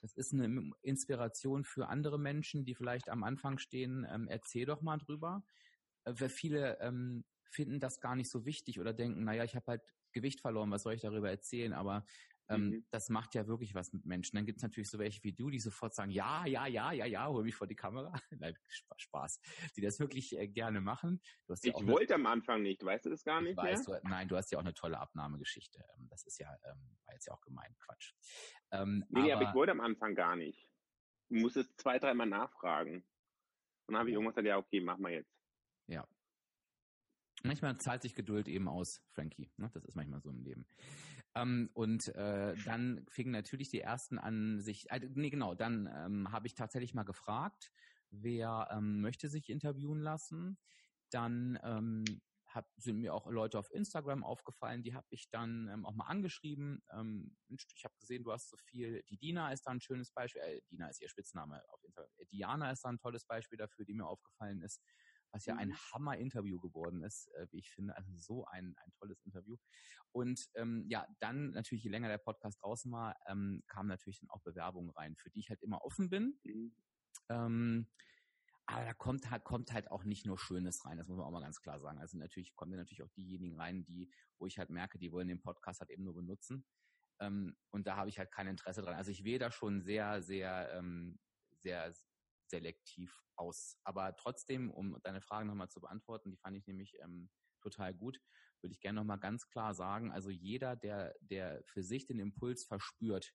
[0.00, 4.06] Das ist eine Inspiration für andere Menschen, die vielleicht am Anfang stehen.
[4.08, 5.44] Ähm, erzähl doch mal drüber.
[6.04, 9.82] Äh, viele ähm, finden das gar nicht so wichtig oder denken, naja, ich habe halt
[10.12, 11.72] Gewicht verloren, was soll ich darüber erzählen?
[11.72, 12.04] Aber
[12.48, 12.86] ähm, mhm.
[12.90, 14.36] Das macht ja wirklich was mit Menschen.
[14.36, 17.06] Dann gibt es natürlich so welche wie du, die sofort sagen, ja, ja, ja, ja,
[17.06, 18.12] ja, hol mich vor die Kamera.
[18.38, 19.40] Nein, Spaß.
[19.76, 21.20] Die das wirklich äh, gerne machen.
[21.48, 24.00] ich ja wollte am Anfang nicht, weißt du das gar nicht weiß, mehr?
[24.00, 25.84] Du, nein, du hast ja auch eine tolle Abnahmegeschichte.
[25.96, 28.12] Ähm, das ist ja, ähm, war jetzt ja auch gemein, Quatsch.
[28.72, 30.68] Ähm, nee, aber, aber ich wollte am Anfang gar nicht.
[31.30, 32.96] Du musstest zwei, dreimal nachfragen.
[33.86, 35.32] Und dann habe ich irgendwas gesagt, ja, okay, mach mal jetzt.
[35.86, 36.06] Ja,
[37.46, 39.50] Manchmal zahlt sich Geduld eben aus, Frankie.
[39.58, 39.70] Ne?
[39.74, 40.66] Das ist manchmal so im Leben.
[41.34, 46.32] Ähm, und äh, dann fingen natürlich die ersten an, sich, äh, nee, genau, dann ähm,
[46.32, 47.70] habe ich tatsächlich mal gefragt,
[48.10, 50.56] wer ähm, möchte sich interviewen lassen.
[51.10, 52.04] Dann ähm,
[52.46, 56.06] hab, sind mir auch Leute auf Instagram aufgefallen, die habe ich dann ähm, auch mal
[56.06, 56.82] angeschrieben.
[56.92, 59.02] Ähm, ich habe gesehen, du hast so viel.
[59.10, 60.40] Die Dina ist da ein schönes Beispiel.
[60.40, 62.10] Äh, Dina ist ihr Spitzname auf Instagram.
[62.32, 64.80] Diana ist da ein tolles Beispiel dafür, die mir aufgefallen ist
[65.34, 65.76] was ja ein mhm.
[65.92, 67.96] Hammer-Interview geworden ist, äh, wie ich finde.
[67.96, 69.56] Also so ein, ein tolles Interview.
[70.12, 74.30] Und ähm, ja, dann natürlich, je länger der Podcast draußen war, ähm, kamen natürlich dann
[74.30, 76.38] auch Bewerbungen rein, für die ich halt immer offen bin.
[76.44, 76.76] Mhm.
[77.28, 77.88] Ähm,
[78.66, 81.32] aber da kommt halt, kommt halt auch nicht nur Schönes rein, das muss man auch
[81.32, 81.98] mal ganz klar sagen.
[81.98, 85.42] Also natürlich kommen natürlich auch diejenigen rein, die, wo ich halt merke, die wollen den
[85.42, 86.64] Podcast halt eben nur benutzen.
[87.20, 88.94] Ähm, und da habe ich halt kein Interesse dran.
[88.94, 91.18] Also ich wähle da schon sehr, sehr, ähm,
[91.58, 91.92] sehr
[92.50, 93.78] selektiv aus.
[93.84, 97.30] Aber trotzdem, um deine Frage nochmal zu beantworten, die fand ich nämlich ähm,
[97.60, 98.20] total gut,
[98.62, 102.64] würde ich gerne nochmal ganz klar sagen, also jeder, der, der für sich den Impuls
[102.64, 103.32] verspürt,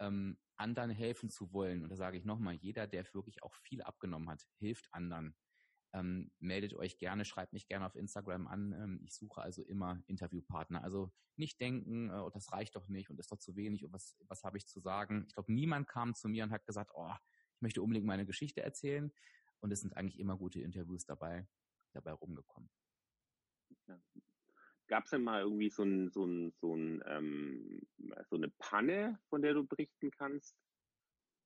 [0.00, 3.82] ähm, anderen helfen zu wollen, und da sage ich nochmal, jeder, der wirklich auch viel
[3.82, 5.36] abgenommen hat, hilft anderen.
[5.92, 8.72] Ähm, meldet euch gerne, schreibt mich gerne auf Instagram an.
[8.72, 10.84] Ähm, ich suche also immer Interviewpartner.
[10.84, 13.92] Also nicht denken, äh, oh, das reicht doch nicht und ist doch zu wenig und
[13.92, 15.24] was, was habe ich zu sagen.
[15.26, 17.12] Ich glaube, niemand kam zu mir und hat gesagt, oh,
[17.60, 19.12] ich möchte unbedingt meine Geschichte erzählen.
[19.60, 21.46] Und es sind eigentlich immer gute Interviews dabei,
[21.92, 22.70] dabei rumgekommen.
[23.86, 24.00] Ja.
[24.88, 27.82] Gab es denn mal irgendwie so, ein, so, ein, so, ein, ähm,
[28.30, 30.56] so eine Panne, von der du berichten kannst?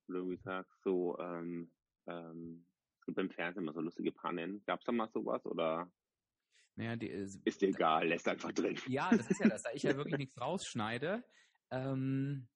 [0.06, 1.72] Oder irgendwie sagst, so, ähm,
[2.06, 2.64] ähm,
[3.00, 4.62] es gibt im Fernsehen immer so lustige Pannen.
[4.66, 5.90] Gab es da mal sowas oder?
[6.76, 8.78] Naja, die, ist dir egal, lässt einfach drin.
[8.86, 11.24] Ja, das ist ja das, da ich ja wirklich nichts rausschneide.
[11.72, 12.46] Ähm,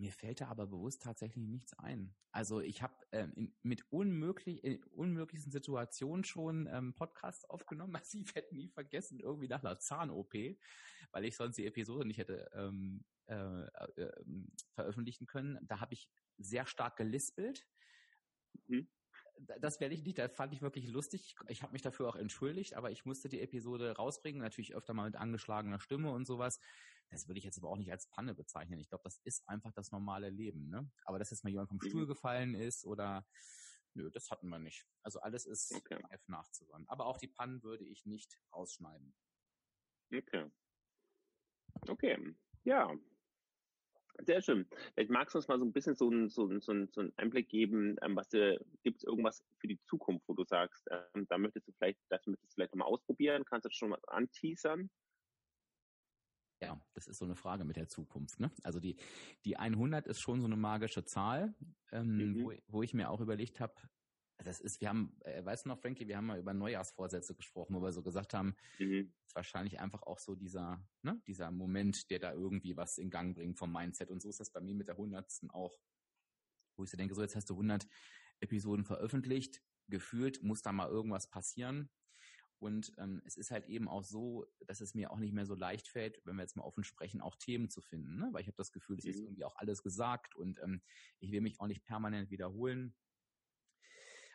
[0.00, 2.14] mir fällt da aber bewusst tatsächlich nichts ein.
[2.32, 7.94] Also ich habe ähm, mit unmöglich, in unmöglichsten Situationen schon ähm, Podcasts aufgenommen.
[8.00, 10.34] Also ich werde nie vergessen, irgendwie nach einer Zahn-OP,
[11.12, 13.34] weil ich sonst die Episode nicht hätte ähm, äh,
[13.64, 14.24] äh,
[14.74, 15.58] veröffentlichen können.
[15.62, 16.08] Da habe ich
[16.38, 17.66] sehr stark gelispelt.
[18.68, 18.88] Mhm
[19.60, 21.34] das werde ich nicht, das fand ich wirklich lustig.
[21.48, 25.04] Ich habe mich dafür auch entschuldigt, aber ich musste die Episode rausbringen, natürlich öfter mal
[25.04, 26.60] mit angeschlagener Stimme und sowas.
[27.10, 28.78] Das würde ich jetzt aber auch nicht als Panne bezeichnen.
[28.78, 30.68] Ich glaube, das ist einfach das normale Leben.
[30.68, 30.90] Ne?
[31.04, 31.88] Aber dass jetzt mal jemand vom mhm.
[31.88, 33.26] Stuhl gefallen ist oder
[33.94, 34.86] nö, das hatten wir nicht.
[35.02, 35.98] Also alles ist okay.
[36.10, 36.88] F nachzuhören.
[36.88, 39.14] Aber auch die Pannen würde ich nicht rausschneiden.
[40.12, 40.50] Okay.
[41.88, 42.34] Okay.
[42.64, 42.94] Ja,
[44.26, 44.66] sehr schön.
[44.94, 47.48] Vielleicht magst du uns mal so ein bisschen so einen, so einen, so einen Einblick
[47.48, 51.68] geben, ähm, was gibt es irgendwas für die Zukunft, wo du sagst, ähm, da möchtest
[51.68, 54.90] du vielleicht, das möchtest du vielleicht mal ausprobieren, kannst du das schon mal anteasern?
[56.60, 58.38] Ja, das ist so eine Frage mit der Zukunft.
[58.38, 58.50] Ne?
[58.62, 58.96] Also die,
[59.44, 61.54] die 100 ist schon so eine magische Zahl,
[61.90, 62.42] ähm, mhm.
[62.42, 63.74] wo, wo ich mir auch überlegt habe,
[64.44, 67.74] das ist, wir haben, äh, weißt du noch, Frankie, wir haben mal über Neujahrsvorsätze gesprochen,
[67.74, 69.12] wo wir so gesagt haben, mhm.
[69.26, 73.34] ist wahrscheinlich einfach auch so dieser, ne, dieser Moment, der da irgendwie was in Gang
[73.34, 74.10] bringt vom Mindset.
[74.10, 75.78] Und so ist das bei mir mit der hundertsten auch,
[76.76, 77.86] wo ich so denke, so jetzt hast du 100
[78.40, 81.90] Episoden veröffentlicht, gefühlt muss da mal irgendwas passieren.
[82.60, 85.54] Und ähm, es ist halt eben auch so, dass es mir auch nicht mehr so
[85.54, 88.18] leicht fällt, wenn wir jetzt mal offen sprechen, auch Themen zu finden.
[88.18, 88.28] Ne?
[88.32, 89.10] Weil ich habe das Gefühl, es mhm.
[89.10, 90.82] ist irgendwie auch alles gesagt und ähm,
[91.20, 92.94] ich will mich auch nicht permanent wiederholen.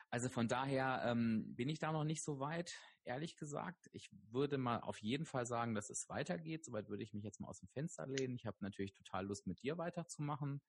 [0.10, 3.90] Also von daher ähm, bin ich da noch nicht so weit, ehrlich gesagt.
[3.92, 6.64] Ich würde mal auf jeden Fall sagen, dass es weitergeht.
[6.64, 8.36] Soweit würde ich mich jetzt mal aus dem Fenster lehnen.
[8.36, 10.62] Ich habe natürlich total Lust, mit dir weiterzumachen.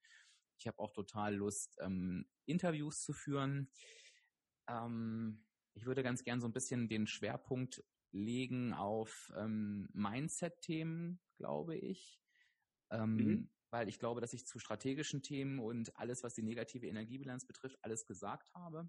[0.59, 3.71] Ich habe auch total Lust, ähm, Interviews zu führen.
[4.69, 5.45] Ähm,
[5.77, 12.19] ich würde ganz gern so ein bisschen den Schwerpunkt legen auf ähm, Mindset-Themen, glaube ich.
[12.91, 13.51] Ähm, mhm.
[13.71, 17.79] Weil ich glaube, dass ich zu strategischen Themen und alles, was die negative Energiebilanz betrifft,
[17.83, 18.89] alles gesagt habe.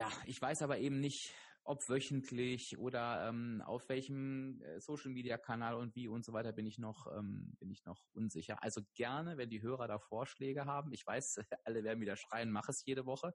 [0.00, 1.34] Ja, ich weiß aber eben nicht,
[1.66, 6.52] ob wöchentlich oder ähm, auf welchem äh, Social Media Kanal und wie und so weiter
[6.52, 8.62] bin ich noch ähm, bin ich noch unsicher.
[8.62, 10.92] Also gerne, wenn die Hörer da Vorschläge haben.
[10.92, 13.34] Ich weiß, alle werden wieder schreien, mach es jede Woche,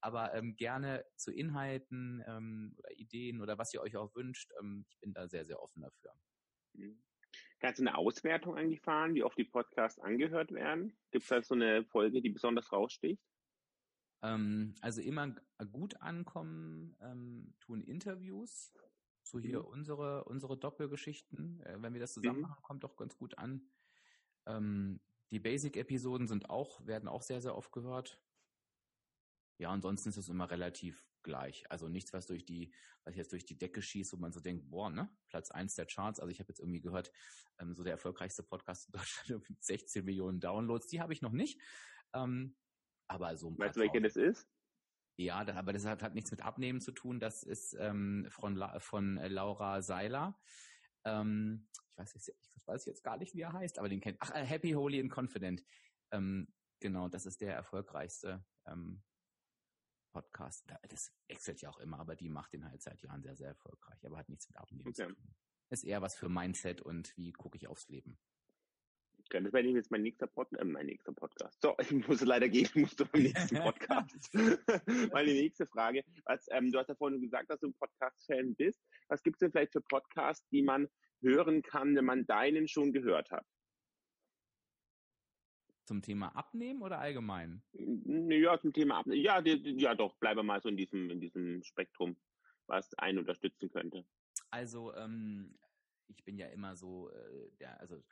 [0.00, 4.52] aber ähm, gerne zu Inhalten ähm, oder Ideen oder was ihr euch auch wünscht.
[4.60, 6.14] Ähm, ich bin da sehr sehr offen dafür.
[6.74, 7.02] Mhm.
[7.60, 10.96] Kannst du eine Auswertung eigentlich fahren, wie oft die Podcasts angehört werden?
[11.10, 13.22] Gibt es da so eine Folge, die besonders raussticht?
[14.22, 15.34] Ähm, also immer
[15.72, 18.72] gut ankommen ähm, tun Interviews.
[19.24, 19.66] So hier mhm.
[19.66, 21.60] unsere, unsere Doppelgeschichten.
[21.60, 22.42] Äh, wenn wir das zusammen mhm.
[22.42, 23.68] machen, kommt doch ganz gut an.
[24.46, 28.20] Ähm, die Basic-Episoden sind auch, werden auch sehr, sehr oft gehört.
[29.58, 31.64] Ja, ansonsten ist es immer relativ gleich.
[31.70, 32.72] Also nichts, was durch die,
[33.04, 35.86] was jetzt durch die Decke schießt, wo man so denkt, boah, ne, Platz eins der
[35.86, 36.20] Charts.
[36.20, 37.12] Also ich habe jetzt irgendwie gehört,
[37.58, 40.88] ähm, so der erfolgreichste Podcast in Deutschland mit 16 Millionen Downloads.
[40.88, 41.60] Die habe ich noch nicht.
[42.12, 42.56] Ähm,
[43.08, 44.48] aber so ein Weißt du, welche das ist?
[45.16, 47.20] Ja, das, aber das hat, hat nichts mit Abnehmen zu tun.
[47.20, 50.38] Das ist ähm, von, La, von äh, Laura Seiler.
[51.04, 54.18] Ähm, ich, weiß jetzt, ich weiß jetzt gar nicht, wie er heißt, aber den kennt.
[54.20, 55.64] Ach, äh, Happy, Holy and Confident.
[56.12, 56.48] Ähm,
[56.80, 59.02] genau, das ist der erfolgreichste ähm,
[60.12, 60.66] Podcast.
[60.88, 64.04] Das wechselt ja auch immer, aber die macht den halt seit Jahren sehr, sehr erfolgreich.
[64.06, 65.08] Aber hat nichts mit Abnehmen okay.
[65.08, 65.34] zu tun.
[65.70, 68.18] Ist eher was für Mindset und wie gucke ich aufs Leben.
[69.40, 71.60] Das wäre jetzt mein nächster, Pod äh, mein nächster Podcast.
[71.62, 74.30] So, ich muss leider gehen, ich muss zum nächsten Podcast.
[75.12, 76.04] Meine nächste Frage.
[76.24, 78.80] Was, ähm, du hast ja vorhin gesagt, dass du ein Podcast-Fan bist.
[79.08, 80.88] Was gibt es denn vielleicht für Podcasts, die man
[81.22, 83.46] hören kann, wenn man deinen schon gehört hat?
[85.86, 87.62] Zum Thema Abnehmen oder allgemein?
[87.72, 89.22] Ja, zum Thema Abnehmen.
[89.22, 92.16] Ja, ja doch, bleibe mal so in diesem, in diesem Spektrum,
[92.66, 94.04] was einen unterstützen könnte.
[94.50, 95.58] Also, ähm,
[96.08, 98.02] ich bin ja immer so, äh, der, also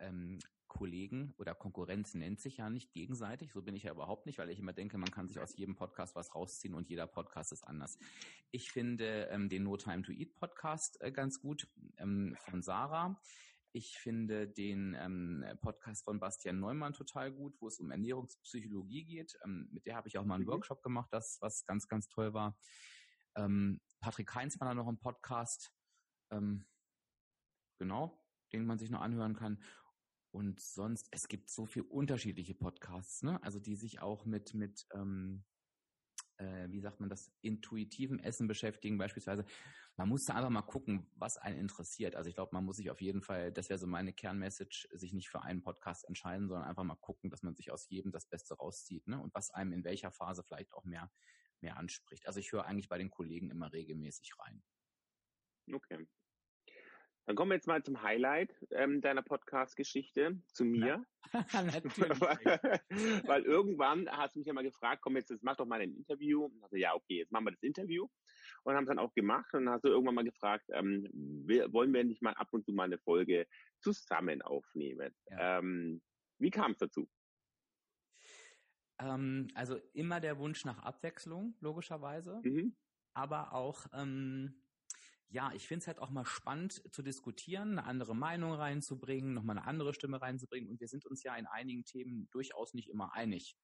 [0.00, 3.52] ähm, Kollegen oder Konkurrenz nennt sich ja nicht gegenseitig.
[3.52, 5.74] So bin ich ja überhaupt nicht, weil ich immer denke, man kann sich aus jedem
[5.74, 7.98] Podcast was rausziehen und jeder Podcast ist anders.
[8.50, 11.68] Ich finde ähm, den No Time to Eat Podcast äh, ganz gut
[11.98, 13.20] ähm, von Sarah.
[13.72, 19.38] Ich finde den ähm, Podcast von Bastian Neumann total gut, wo es um Ernährungspsychologie geht.
[19.44, 20.50] Ähm, mit der habe ich auch mal einen mhm.
[20.50, 22.58] Workshop gemacht, das was ganz, ganz toll war.
[23.36, 25.72] Ähm, Patrick Heinzmann hat noch einen Podcast.
[26.30, 26.66] Ähm,
[27.78, 29.62] genau, den man sich noch anhören kann.
[30.30, 33.42] Und sonst, es gibt so viele unterschiedliche Podcasts, ne?
[33.42, 35.44] Also die sich auch mit, mit ähm,
[36.36, 39.46] äh, wie sagt man das, intuitiven Essen beschäftigen beispielsweise.
[39.96, 42.16] Man muss da einfach mal gucken, was einen interessiert.
[42.16, 45.14] Also ich glaube, man muss sich auf jeden Fall, das wäre so meine Kernmessage, sich
[45.14, 48.26] nicht für einen Podcast entscheiden, sondern einfach mal gucken, dass man sich aus jedem das
[48.26, 49.18] Beste rauszieht, ne?
[49.18, 51.10] Und was einem in welcher Phase vielleicht auch mehr
[51.60, 52.26] mehr anspricht.
[52.26, 54.62] Also ich höre eigentlich bei den Kollegen immer regelmäßig rein.
[55.72, 56.06] Okay.
[57.26, 61.04] Dann kommen wir jetzt mal zum Highlight ähm, deiner Podcast-Geschichte, zu mir.
[61.52, 62.20] Natürlich.
[62.20, 62.60] weil,
[63.26, 65.92] weil irgendwann hast du mich ja mal gefragt, komm jetzt, jetzt mach doch mal ein
[65.92, 66.44] Interview.
[66.44, 68.06] Und also ja, okay, jetzt machen wir das Interview.
[68.62, 69.52] Und haben es dann auch gemacht.
[69.54, 72.64] Und dann hast du irgendwann mal gefragt, ähm, wir, wollen wir nicht mal ab und
[72.64, 73.48] zu mal eine Folge
[73.80, 75.12] zusammen aufnehmen?
[75.28, 75.58] Ja.
[75.58, 76.00] Ähm,
[76.38, 77.08] wie kam es dazu?
[79.00, 82.40] Ähm, also immer der Wunsch nach Abwechslung, logischerweise.
[82.44, 82.76] Mhm.
[83.14, 84.62] Aber auch, ähm,
[85.28, 89.58] ja, ich finde es halt auch mal spannend zu diskutieren, eine andere Meinung reinzubringen, nochmal
[89.58, 90.70] eine andere Stimme reinzubringen.
[90.70, 93.56] Und wir sind uns ja in einigen Themen durchaus nicht immer einig.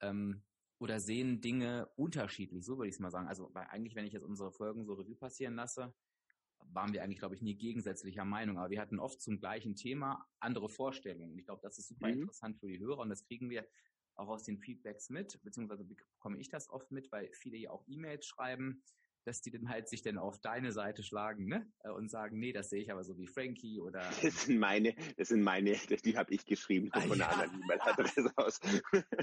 [0.00, 0.44] Ähm,
[0.78, 3.28] oder sehen Dinge unterschiedlich, so würde ich es mal sagen.
[3.28, 5.94] Also weil eigentlich, wenn ich jetzt unsere Folgen so Revue passieren lasse,
[6.58, 10.26] waren wir eigentlich, glaube ich, nie gegensätzlicher Meinung, aber wir hatten oft zum gleichen Thema
[10.40, 11.32] andere Vorstellungen.
[11.32, 12.12] Und ich glaube, das ist super Mhm.
[12.12, 13.66] interessant für die Hörer und das kriegen wir
[14.14, 17.84] auch aus den Feedbacks mit, beziehungsweise bekomme ich das oft mit, weil viele ja auch
[17.86, 18.82] E-Mails schreiben,
[19.26, 21.70] dass die dann halt sich dann auf deine Seite schlagen, ne?
[21.80, 24.94] Äh, Und sagen, nee, das sehe ich aber so wie Frankie oder Das sind meine,
[25.16, 25.72] das sind meine,
[26.04, 27.28] die habe ich geschrieben Ah, von einer ja.
[27.30, 28.60] anderen E-Mail-Adresse aus.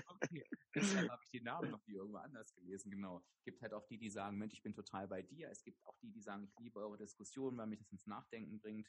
[0.06, 3.24] Okay, deshalb habe ich die Namen noch nie irgendwo anders gelesen, genau.
[3.46, 5.50] Gibt halt auch die, die sagen, Mensch, ich bin total bei dir.
[5.50, 8.60] Es gibt auch die, die sagen, ich liebe eure Diskussion, weil mich das ins Nachdenken
[8.60, 8.88] bringt.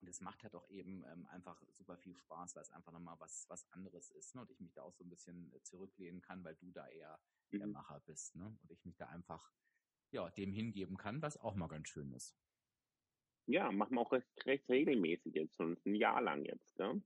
[0.00, 3.16] Und es macht halt auch eben ähm, einfach super viel Spaß, weil es einfach nochmal
[3.20, 4.34] was, was anderes ist.
[4.34, 4.40] Ne?
[4.40, 7.20] Und ich mich da auch so ein bisschen äh, zurücklehnen kann, weil du da eher
[7.52, 7.72] der Mhm.
[7.72, 8.34] Macher bist.
[8.34, 8.46] Ne?
[8.62, 9.52] Und ich mich da einfach
[10.12, 12.36] ja, dem hingeben kann, was auch mal ganz schön ist.
[13.46, 16.78] Ja, machen wir auch recht, recht regelmäßig jetzt, schon ein Jahr lang jetzt.
[16.78, 17.02] Ne?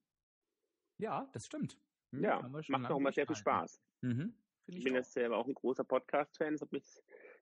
[0.98, 1.78] Ja, das stimmt.
[2.12, 3.36] Hm, Ja, macht auch immer sehr viel.
[3.36, 3.82] Spaß.
[4.02, 4.34] Mhm,
[4.66, 4.96] Ich ich bin auch.
[4.98, 6.58] jetzt selber auch ein großer Podcast-Fan.
[6.70, 6.84] Mich,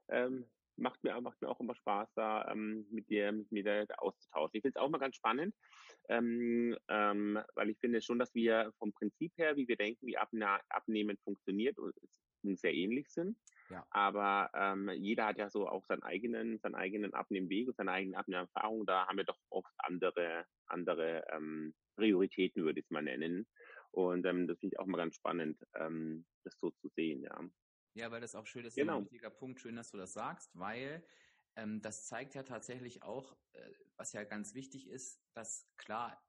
[0.08, 3.84] ähm, macht, mir, macht mir auch immer Spaß, da ähm, mit dir, mit mir da,
[3.86, 4.56] da auszutauschen.
[4.56, 5.54] Ich finde es auch mal ganz spannend,
[6.08, 10.16] ähm, ähm, weil ich finde schon, dass wir vom Prinzip her, wie wir denken, wie
[10.16, 12.22] Abna Abnehmen funktioniert, uns
[12.60, 13.36] sehr ähnlich sind.
[13.72, 13.86] Ja.
[13.90, 18.14] Aber ähm, jeder hat ja so auch seinen eigenen, seinen eigenen Abnehmweg und seine eigenen
[18.16, 18.86] Abnehmerfahrungen.
[18.86, 23.46] Da haben wir doch oft andere, andere ähm, Prioritäten, würde ich es mal nennen.
[23.90, 27.38] Und ähm, das finde ich auch mal ganz spannend, ähm, das so zu sehen, ja.
[27.94, 28.98] Ja, weil das auch schön ist, Genau.
[28.98, 31.06] ein wichtiger Punkt, schön, dass du das sagst, weil
[31.56, 36.24] ähm, das zeigt ja tatsächlich auch, äh, was ja ganz wichtig ist, dass klar,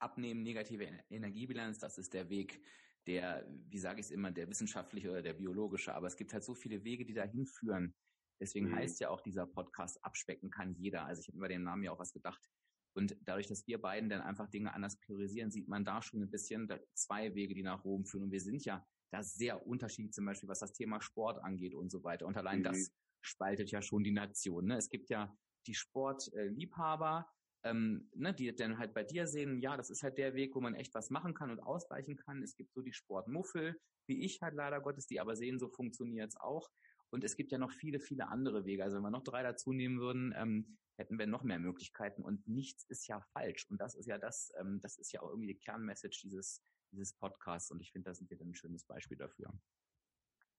[0.00, 2.62] Abnehmen, negative Ener- Energiebilanz, das ist der Weg,
[3.08, 6.44] der, wie sage ich es immer, der wissenschaftliche oder der biologische, aber es gibt halt
[6.44, 7.94] so viele Wege, die dahin führen.
[8.40, 8.74] Deswegen Mhm.
[8.76, 11.04] heißt ja auch dieser Podcast, abspecken kann jeder.
[11.06, 12.48] Also ich habe über den Namen ja auch was gedacht.
[12.94, 16.30] Und dadurch, dass wir beiden dann einfach Dinge anders priorisieren, sieht man da schon ein
[16.30, 18.24] bisschen zwei Wege, die nach Rom führen.
[18.24, 21.90] Und wir sind ja da sehr unterschiedlich, zum Beispiel was das Thema Sport angeht und
[21.90, 22.26] so weiter.
[22.26, 22.64] Und allein Mhm.
[22.64, 22.92] das
[23.22, 24.66] spaltet ja schon die Nation.
[24.66, 24.76] Ne?
[24.76, 25.34] Es gibt ja
[25.66, 27.30] die Sportliebhaber,
[27.64, 30.60] ähm, ne, die dann halt bei dir sehen, ja, das ist halt der Weg, wo
[30.60, 32.42] man echt was machen kann und ausgleichen kann.
[32.42, 36.36] Es gibt so die Sportmuffel, wie ich halt leider Gottes, die aber sehen, so funktioniert's
[36.36, 36.68] auch.
[37.10, 38.84] Und es gibt ja noch viele, viele andere Wege.
[38.84, 42.22] Also wenn wir noch drei dazu nehmen würden, ähm, hätten wir noch mehr Möglichkeiten.
[42.22, 43.66] Und nichts ist ja falsch.
[43.70, 47.14] Und das ist ja das, ähm, das ist ja auch irgendwie die Kernmessage dieses, dieses
[47.14, 47.70] Podcasts.
[47.70, 49.52] Und ich finde, da sind wir dann ein schönes Beispiel dafür.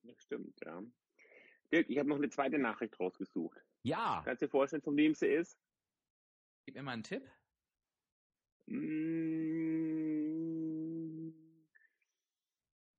[0.04, 0.82] Das stimmt, ja.
[1.72, 3.60] Dirk, ich habe noch eine zweite Nachricht rausgesucht.
[3.84, 5.58] Ja, Kannst du dir vorstellen, von wem sie ist?
[6.70, 7.28] Gib mir mal einen Tipp.
[8.68, 9.90] Mm,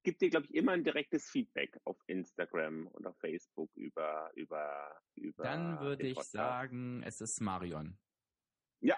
[0.03, 5.01] Gibt dir, glaube ich, immer ein direktes Feedback auf Instagram und auf Facebook über, über,
[5.15, 5.45] über.
[5.45, 6.33] Dann würde ich Podcast.
[6.33, 7.97] sagen, es ist Marion.
[8.81, 8.97] Ja.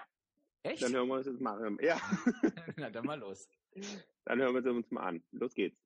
[0.63, 0.81] Echt?
[0.81, 1.77] Dann hören wir uns das mal.
[1.79, 2.01] Ja,
[2.77, 3.47] Na, dann mal los.
[4.25, 5.23] dann hören wir es uns mal an.
[5.33, 5.77] Los geht's.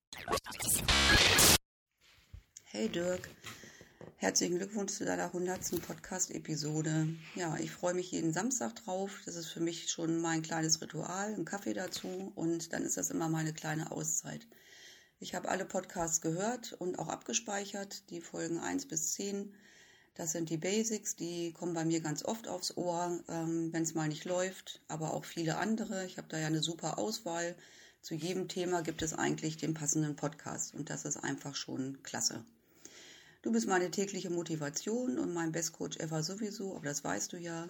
[2.64, 3.28] Hey Dirk,
[4.28, 5.82] herzlichen Glückwunsch zu deiner 100.
[5.82, 7.08] Podcast-Episode.
[7.36, 9.22] Ja, ich freue mich jeden Samstag drauf.
[9.26, 13.10] Das ist für mich schon mein kleines Ritual, ein Kaffee dazu und dann ist das
[13.10, 14.48] immer meine kleine Auszeit.
[15.20, 19.54] Ich habe alle Podcasts gehört und auch abgespeichert, die Folgen 1 bis 10.
[20.16, 23.94] Das sind die Basics, die kommen bei mir ganz oft aufs Ohr, ähm, wenn es
[23.94, 26.06] mal nicht läuft, aber auch viele andere.
[26.06, 27.56] Ich habe da ja eine super Auswahl.
[28.02, 32.44] Zu jedem Thema gibt es eigentlich den passenden Podcast und das ist einfach schon klasse.
[33.48, 37.70] Du bist meine tägliche Motivation und mein Bestcoach ever sowieso, aber das weißt du ja.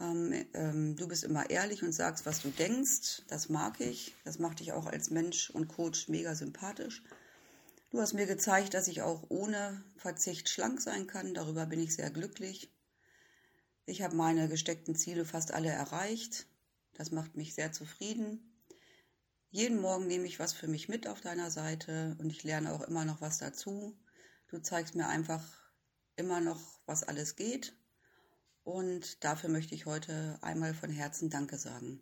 [0.00, 3.22] Ähm, ähm, du bist immer ehrlich und sagst, was du denkst.
[3.26, 4.14] Das mag ich.
[4.22, 7.02] Das macht dich auch als Mensch und Coach mega sympathisch.
[7.90, 11.34] Du hast mir gezeigt, dass ich auch ohne Verzicht schlank sein kann.
[11.34, 12.72] Darüber bin ich sehr glücklich.
[13.86, 16.46] Ich habe meine gesteckten Ziele fast alle erreicht.
[16.94, 18.56] Das macht mich sehr zufrieden.
[19.50, 22.82] Jeden Morgen nehme ich was für mich mit auf deiner Seite und ich lerne auch
[22.82, 23.96] immer noch was dazu.
[24.48, 25.42] Du zeigst mir einfach
[26.14, 27.74] immer noch, was alles geht.
[28.62, 32.00] Und dafür möchte ich heute einmal von Herzen Danke sagen.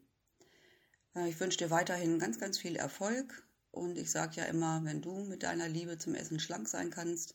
[1.14, 3.47] Äh, Ich wünsche dir weiterhin ganz, ganz viel Erfolg.
[3.70, 7.34] Und ich sage ja immer, wenn du mit deiner Liebe zum Essen schlank sein kannst,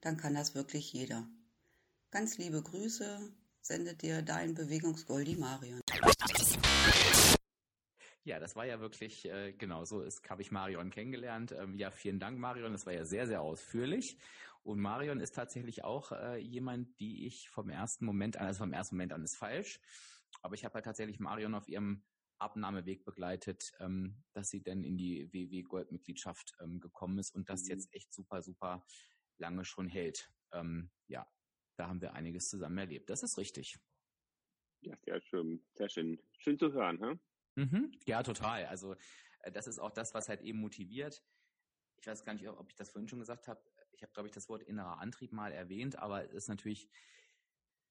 [0.00, 1.28] dann kann das wirklich jeder.
[2.10, 3.20] Ganz liebe Grüße,
[3.60, 5.80] sendet dir dein Bewegungsgoldi Marion.
[8.24, 11.52] Ja, das war ja wirklich, äh, genau so ist, habe ich Marion kennengelernt.
[11.52, 12.72] Ähm, ja, vielen Dank, Marion.
[12.72, 14.18] Das war ja sehr, sehr ausführlich.
[14.62, 18.72] Und Marion ist tatsächlich auch äh, jemand, die ich vom ersten Moment an, also vom
[18.72, 19.78] ersten Moment an ist falsch,
[20.40, 22.02] aber ich habe halt tatsächlich Marion auf ihrem
[22.38, 27.64] Abnahmeweg begleitet, ähm, dass sie dann in die WW Goldmitgliedschaft ähm, gekommen ist und das
[27.64, 27.70] mhm.
[27.70, 28.86] jetzt echt super, super
[29.36, 30.32] lange schon hält.
[30.52, 31.26] Ähm, ja,
[31.76, 33.10] da haben wir einiges zusammen erlebt.
[33.10, 33.78] Das ist richtig.
[34.80, 36.20] Ja, sehr schön, sehr schön.
[36.38, 37.20] Schön zu hören, hm?
[37.56, 37.92] Mhm.
[38.06, 38.66] Ja, total.
[38.66, 38.96] Also
[39.40, 41.22] äh, das ist auch das, was halt eben motiviert.
[41.96, 43.62] Ich weiß gar nicht, ob ich das vorhin schon gesagt habe.
[43.92, 46.90] Ich habe, glaube ich, das Wort innerer Antrieb mal erwähnt, aber es ist natürlich,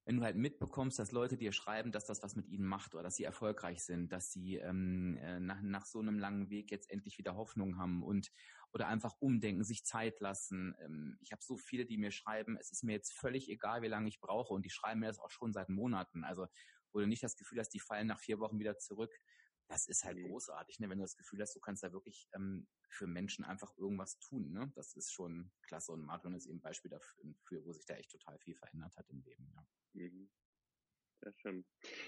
[0.05, 3.03] wenn du halt mitbekommst, dass Leute dir schreiben, dass das was mit ihnen macht oder
[3.03, 6.91] dass sie erfolgreich sind, dass sie ähm, äh, nach, nach so einem langen Weg jetzt
[6.91, 8.29] endlich wieder Hoffnung haben und
[8.73, 10.75] oder einfach umdenken, sich Zeit lassen.
[10.81, 13.87] Ähm, ich habe so viele, die mir schreiben, es ist mir jetzt völlig egal, wie
[13.87, 16.25] lange ich brauche und die schreiben mir das auch schon seit Monaten.
[16.25, 16.47] Also
[16.91, 19.19] wo du nicht das Gefühl hast, die fallen nach vier Wochen wieder zurück
[19.73, 20.89] das ist halt großartig, ne?
[20.89, 24.51] wenn du das Gefühl hast, du kannst da wirklich ähm, für Menschen einfach irgendwas tun.
[24.51, 24.71] Ne?
[24.75, 28.11] Das ist schon klasse und Marion ist eben ein Beispiel dafür, wo sich da echt
[28.11, 29.51] total viel verändert hat im Leben.
[29.55, 29.65] Ja.
[29.93, 30.29] Mhm.
[31.23, 31.65] Sehr schön.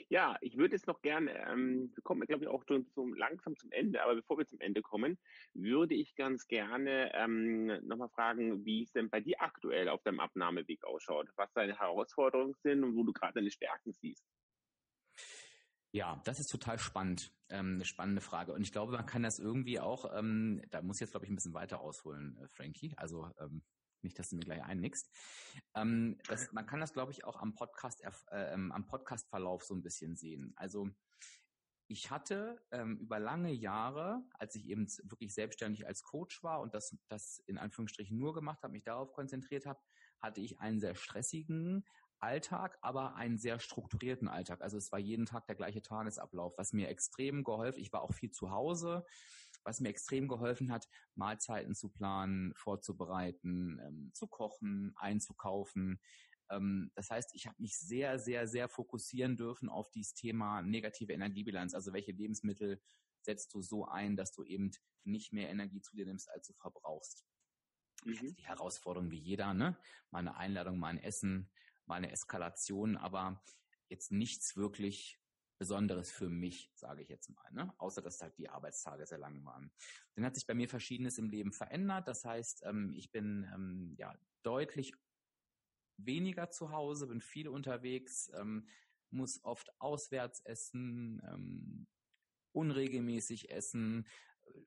[0.10, 3.56] Ja, ich würde jetzt noch gerne, ähm, wir kommen, glaube ich, auch schon zum, langsam
[3.56, 5.18] zum Ende, aber bevor wir zum Ende kommen,
[5.54, 10.20] würde ich ganz gerne ähm, nochmal fragen, wie es denn bei dir aktuell auf deinem
[10.20, 14.28] Abnahmeweg ausschaut, was deine Herausforderungen sind und wo du gerade deine Stärken siehst.
[15.96, 18.52] Ja, das ist total spannend, ähm, eine spannende Frage.
[18.52, 21.32] Und ich glaube, man kann das irgendwie auch, ähm, da muss ich jetzt, glaube ich,
[21.32, 22.94] ein bisschen weiter ausholen, äh, Frankie.
[22.98, 23.64] Also ähm,
[24.02, 25.10] nicht, dass du mir gleich einnickst.
[25.74, 29.74] Ähm, das, man kann das, glaube ich, auch am Podcast, äh, ähm, am Podcastverlauf so
[29.74, 30.52] ein bisschen sehen.
[30.58, 30.90] Also
[31.88, 36.74] ich hatte ähm, über lange Jahre, als ich eben wirklich selbstständig als Coach war und
[36.74, 39.80] das, das in Anführungsstrichen nur gemacht habe, mich darauf konzentriert habe,
[40.20, 41.86] hatte ich einen sehr stressigen,
[42.26, 44.62] Alltag, aber einen sehr strukturierten Alltag.
[44.62, 47.80] Also es war jeden Tag der gleiche Tagesablauf, was mir extrem geholfen.
[47.80, 49.06] Ich war auch viel zu Hause,
[49.64, 56.02] was mir extrem geholfen hat, Mahlzeiten zu planen, vorzubereiten, ähm, zu kochen, einzukaufen.
[56.50, 61.14] Ähm, das heißt, ich habe mich sehr, sehr, sehr fokussieren dürfen auf dieses Thema negative
[61.14, 61.76] Energiebilanz.
[61.76, 62.82] Also welche Lebensmittel
[63.22, 64.72] setzt du so ein, dass du eben
[65.04, 67.24] nicht mehr Energie zu dir nimmst, als du verbrauchst.
[68.04, 68.36] Mhm.
[68.36, 69.78] Die Herausforderung wie jeder, ne?
[70.12, 71.52] Mal eine Einladung, mal ein Essen,
[71.88, 73.44] mal eine Eskalation, aber
[73.90, 75.20] jetzt nichts wirklich
[75.58, 77.74] Besonderes für mich, sage ich jetzt mal, ne?
[77.78, 79.72] außer dass halt die Arbeitstage sehr lang waren.
[80.16, 82.08] Dann hat sich bei mir Verschiedenes im Leben verändert.
[82.08, 84.94] Das heißt, ähm, ich bin ähm, ja deutlich
[85.98, 88.68] weniger zu Hause, bin viel unterwegs, ähm,
[89.12, 91.88] muss oft auswärts essen, ähm,
[92.52, 94.08] unregelmäßig essen,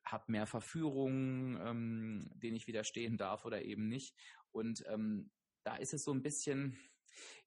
[0.05, 4.17] habe mehr Verführungen, ähm, denen ich widerstehen darf oder eben nicht.
[4.53, 5.31] Und ähm,
[5.65, 6.79] da ist es so ein bisschen,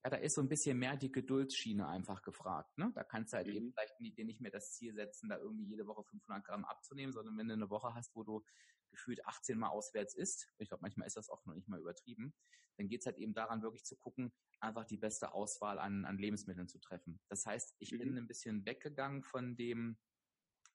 [0.04, 2.76] ja, da ist so ein bisschen mehr die Geduldsschiene einfach gefragt.
[2.78, 2.90] Ne?
[2.94, 3.54] Da kannst du halt mhm.
[3.54, 7.12] eben vielleicht dir nicht mehr das Ziel setzen, da irgendwie jede Woche 500 Gramm abzunehmen,
[7.12, 8.44] sondern wenn du eine Woche hast, wo du
[8.90, 12.34] gefühlt 18 Mal auswärts isst, ich glaube, manchmal ist das auch noch nicht mal übertrieben,
[12.76, 16.68] dann geht's halt eben daran, wirklich zu gucken, einfach die beste Auswahl an, an Lebensmitteln
[16.68, 17.20] zu treffen.
[17.28, 17.98] Das heißt, ich mhm.
[17.98, 19.98] bin ein bisschen weggegangen von dem,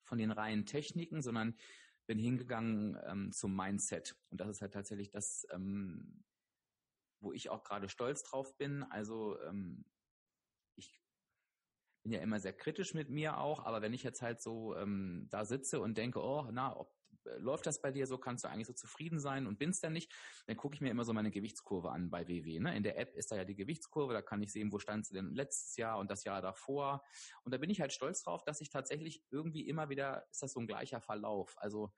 [0.03, 1.57] von den reinen Techniken, sondern
[2.05, 4.15] bin hingegangen ähm, zum Mindset.
[4.29, 6.23] Und das ist halt tatsächlich das, ähm,
[7.19, 8.83] wo ich auch gerade stolz drauf bin.
[8.83, 9.85] Also ähm,
[10.75, 11.01] ich
[12.03, 15.27] bin ja immer sehr kritisch mit mir auch, aber wenn ich jetzt halt so ähm,
[15.29, 16.93] da sitze und denke, oh, na, ob,
[17.25, 19.93] äh, läuft das bei dir so, kannst du eigentlich so zufrieden sein und bin's dann
[19.93, 20.13] nicht,
[20.45, 22.59] dann gucke ich mir immer so meine Gewichtskurve an bei WW.
[22.59, 22.75] Ne?
[22.75, 25.15] In der App ist da ja die Gewichtskurve, da kann ich sehen, wo standst du
[25.15, 27.03] denn letztes Jahr und das Jahr davor.
[27.43, 30.53] Und da bin ich halt stolz drauf, dass ich tatsächlich irgendwie immer wieder, ist das
[30.53, 31.55] so ein gleicher Verlauf.
[31.57, 31.93] Also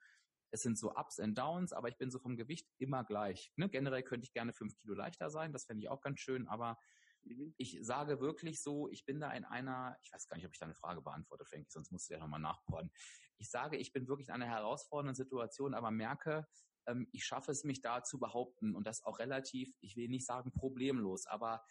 [0.50, 3.52] es sind so Ups und Downs, aber ich bin so vom Gewicht immer gleich.
[3.56, 3.68] Ne?
[3.68, 6.78] Generell könnte ich gerne fünf Kilo leichter sein, das fände ich auch ganz schön, aber
[7.22, 7.54] mhm.
[7.56, 10.58] ich sage wirklich so, ich bin da in einer, ich weiß gar nicht, ob ich
[10.58, 12.90] deine Frage beantworte, Frankie, sonst musst du ja nochmal nachbohren.
[13.38, 16.46] Ich sage, ich bin wirklich in einer herausfordernden Situation, aber merke,
[16.86, 20.26] ähm, ich schaffe es mich da zu behaupten und das auch relativ, ich will nicht
[20.26, 21.62] sagen problemlos, aber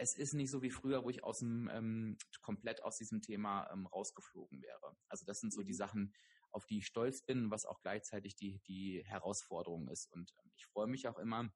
[0.00, 3.70] es ist nicht so wie früher, wo ich aus dem ähm, komplett aus diesem Thema
[3.70, 4.96] ähm, rausgeflogen wäre.
[5.08, 5.76] Also das sind so die mhm.
[5.76, 6.14] Sachen,
[6.52, 10.10] auf die ich stolz bin, was auch gleichzeitig die, die Herausforderung ist.
[10.12, 11.52] Und ähm, ich freue mich auch immer,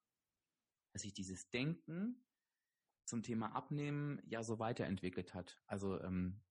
[0.92, 2.24] dass sich dieses Denken
[3.04, 5.60] zum Thema Abnehmen ja so weiterentwickelt hat.
[5.66, 6.42] Also ähm,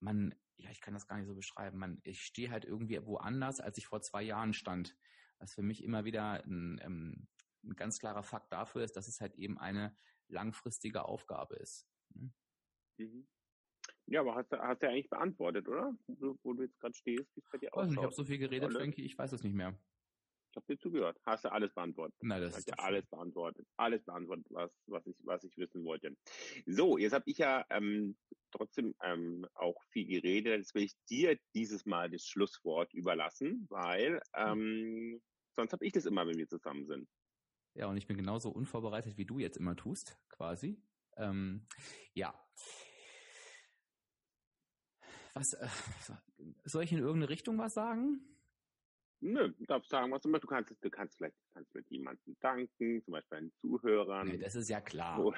[0.00, 1.78] man, ja, ich kann das gar nicht so beschreiben.
[1.78, 4.96] Man, ich stehe halt irgendwie woanders, als ich vor zwei Jahren stand.
[5.38, 7.28] Was für mich immer wieder ein, ähm,
[7.64, 9.96] ein ganz klarer Fakt dafür ist, dass es halt eben eine
[10.28, 11.88] langfristige Aufgabe ist.
[12.10, 12.32] Ne?
[12.98, 13.26] Mhm.
[14.06, 15.96] Ja, aber hast du hast ja eigentlich beantwortet, oder?
[16.06, 17.96] Wo, wo du jetzt gerade stehst, wie es bei dir aussieht.
[17.96, 19.74] Ich habe so viel geredet, Frankie, ich weiß es nicht mehr.
[20.50, 21.18] Ich habe dir zugehört.
[21.26, 22.14] Hast du alles beantwortet?
[22.20, 23.66] Na, das Hast ist ja alles beantwortet.
[23.76, 26.16] Alles beantwortet, was, was, ich, was ich wissen wollte.
[26.66, 28.16] So, jetzt habe ich ja ähm,
[28.52, 30.58] trotzdem ähm, auch viel geredet.
[30.58, 35.20] Jetzt will ich dir dieses Mal das Schlusswort überlassen, weil ähm,
[35.56, 37.08] sonst habe ich das immer, wenn wir zusammen sind.
[37.74, 40.80] Ja, und ich bin genauso unvorbereitet, wie du jetzt immer tust, quasi.
[41.16, 41.66] Ähm,
[42.12, 42.32] ja.
[45.34, 45.68] Was, äh,
[46.64, 48.20] soll ich in irgendeine Richtung was sagen?
[49.20, 50.44] Nö, du darfst sagen, was du möchtest.
[50.44, 54.28] Du kannst, du kannst vielleicht kannst mit jemandem danken, zum Beispiel einen Zuhörern.
[54.28, 55.18] Nee, das ist ja klar.
[55.18, 55.32] Oh,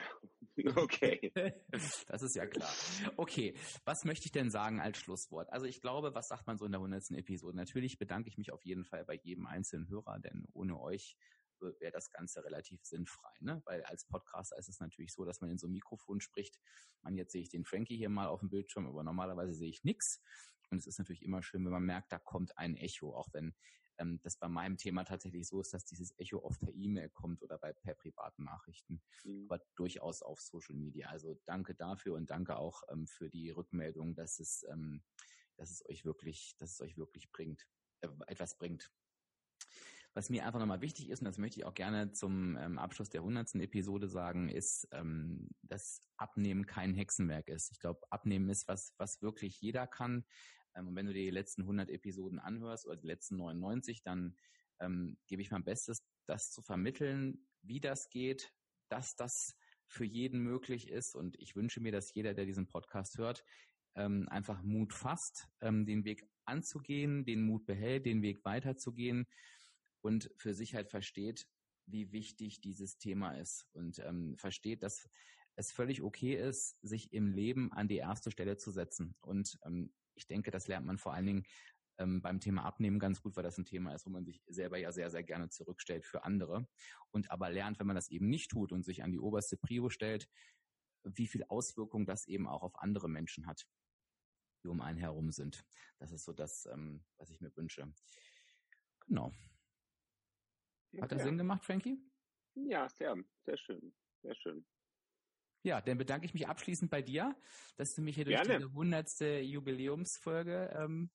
[0.74, 1.32] okay.
[1.70, 2.72] das ist ja klar.
[3.16, 5.52] Okay, was möchte ich denn sagen als Schlusswort?
[5.52, 7.12] Also ich glaube, was sagt man so in der 100.
[7.12, 7.56] Episode?
[7.56, 11.16] Natürlich bedanke ich mich auf jeden Fall bei jedem einzelnen Hörer, denn ohne euch
[11.60, 13.62] wäre das Ganze relativ sinnfrei, ne?
[13.64, 16.58] Weil als Podcaster ist es natürlich so, dass man in so ein Mikrofon spricht.
[17.02, 19.84] Man jetzt sehe ich den Frankie hier mal auf dem Bildschirm, aber normalerweise sehe ich
[19.84, 20.22] nichts.
[20.70, 23.54] Und es ist natürlich immer schön, wenn man merkt, da kommt ein Echo, auch wenn
[23.98, 27.42] ähm, das bei meinem Thema tatsächlich so ist, dass dieses Echo oft per E-Mail kommt
[27.42, 29.46] oder bei per privaten Nachrichten, mhm.
[29.48, 31.08] aber durchaus auf Social Media.
[31.08, 35.02] Also danke dafür und danke auch ähm, für die Rückmeldung, dass es, ähm,
[35.56, 37.66] dass es euch wirklich, dass es euch wirklich bringt,
[38.00, 38.90] äh, etwas bringt.
[40.16, 43.10] Was mir einfach nochmal wichtig ist, und das möchte ich auch gerne zum ähm, Abschluss
[43.10, 47.70] der hundertsten Episode sagen, ist, ähm, dass Abnehmen kein Hexenwerk ist.
[47.70, 50.24] Ich glaube, Abnehmen ist was, was wirklich jeder kann.
[50.74, 54.38] Ähm, und wenn du dir die letzten 100 Episoden anhörst oder die letzten 99, dann
[54.80, 58.54] ähm, gebe ich mein Bestes, das zu vermitteln, wie das geht,
[58.88, 59.54] dass das
[59.86, 61.14] für jeden möglich ist.
[61.14, 63.44] Und ich wünsche mir, dass jeder, der diesen Podcast hört,
[63.96, 69.26] ähm, einfach Mut fasst, ähm, den Weg anzugehen, den Mut behält, den Weg weiterzugehen
[70.00, 71.46] und für sich halt versteht,
[71.86, 75.08] wie wichtig dieses Thema ist und ähm, versteht, dass
[75.54, 79.16] es völlig okay ist, sich im Leben an die erste Stelle zu setzen.
[79.20, 81.46] Und ähm, ich denke, das lernt man vor allen Dingen
[81.98, 84.78] ähm, beim Thema Abnehmen ganz gut, weil das ein Thema ist, wo man sich selber
[84.78, 86.68] ja sehr, sehr gerne zurückstellt für andere
[87.10, 89.88] und aber lernt, wenn man das eben nicht tut und sich an die oberste Prio
[89.88, 90.28] stellt,
[91.04, 93.66] wie viel Auswirkung das eben auch auf andere Menschen hat,
[94.62, 95.64] die um einen herum sind.
[95.98, 97.90] Das ist so das, ähm, was ich mir wünsche.
[99.06, 99.32] Genau.
[101.00, 101.24] Hat das ja.
[101.24, 101.98] Sinn gemacht, Frankie?
[102.54, 104.66] Ja, sehr, sehr schön, sehr schön.
[105.62, 107.34] Ja, dann bedanke ich mich abschließend bei dir,
[107.76, 108.58] dass du mich hier durch Gerne.
[108.58, 111.10] diese hundertste Jubiläumsfolge ähm,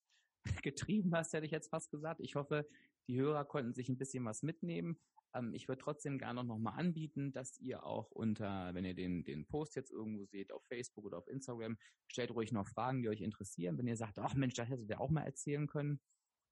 [0.64, 2.20] getrieben hast, hätte ich jetzt fast gesagt.
[2.20, 2.68] Ich hoffe,
[3.08, 5.00] die Hörer konnten sich ein bisschen was mitnehmen.
[5.34, 9.24] Ähm, ich würde trotzdem gerne noch mal anbieten, dass ihr auch unter, wenn ihr den,
[9.24, 11.78] den Post jetzt irgendwo seht, auf Facebook oder auf Instagram,
[12.08, 13.78] stellt ruhig noch Fragen, die euch interessieren.
[13.78, 16.02] Wenn ihr sagt, ach Mensch, das hättet ihr auch mal erzählen können,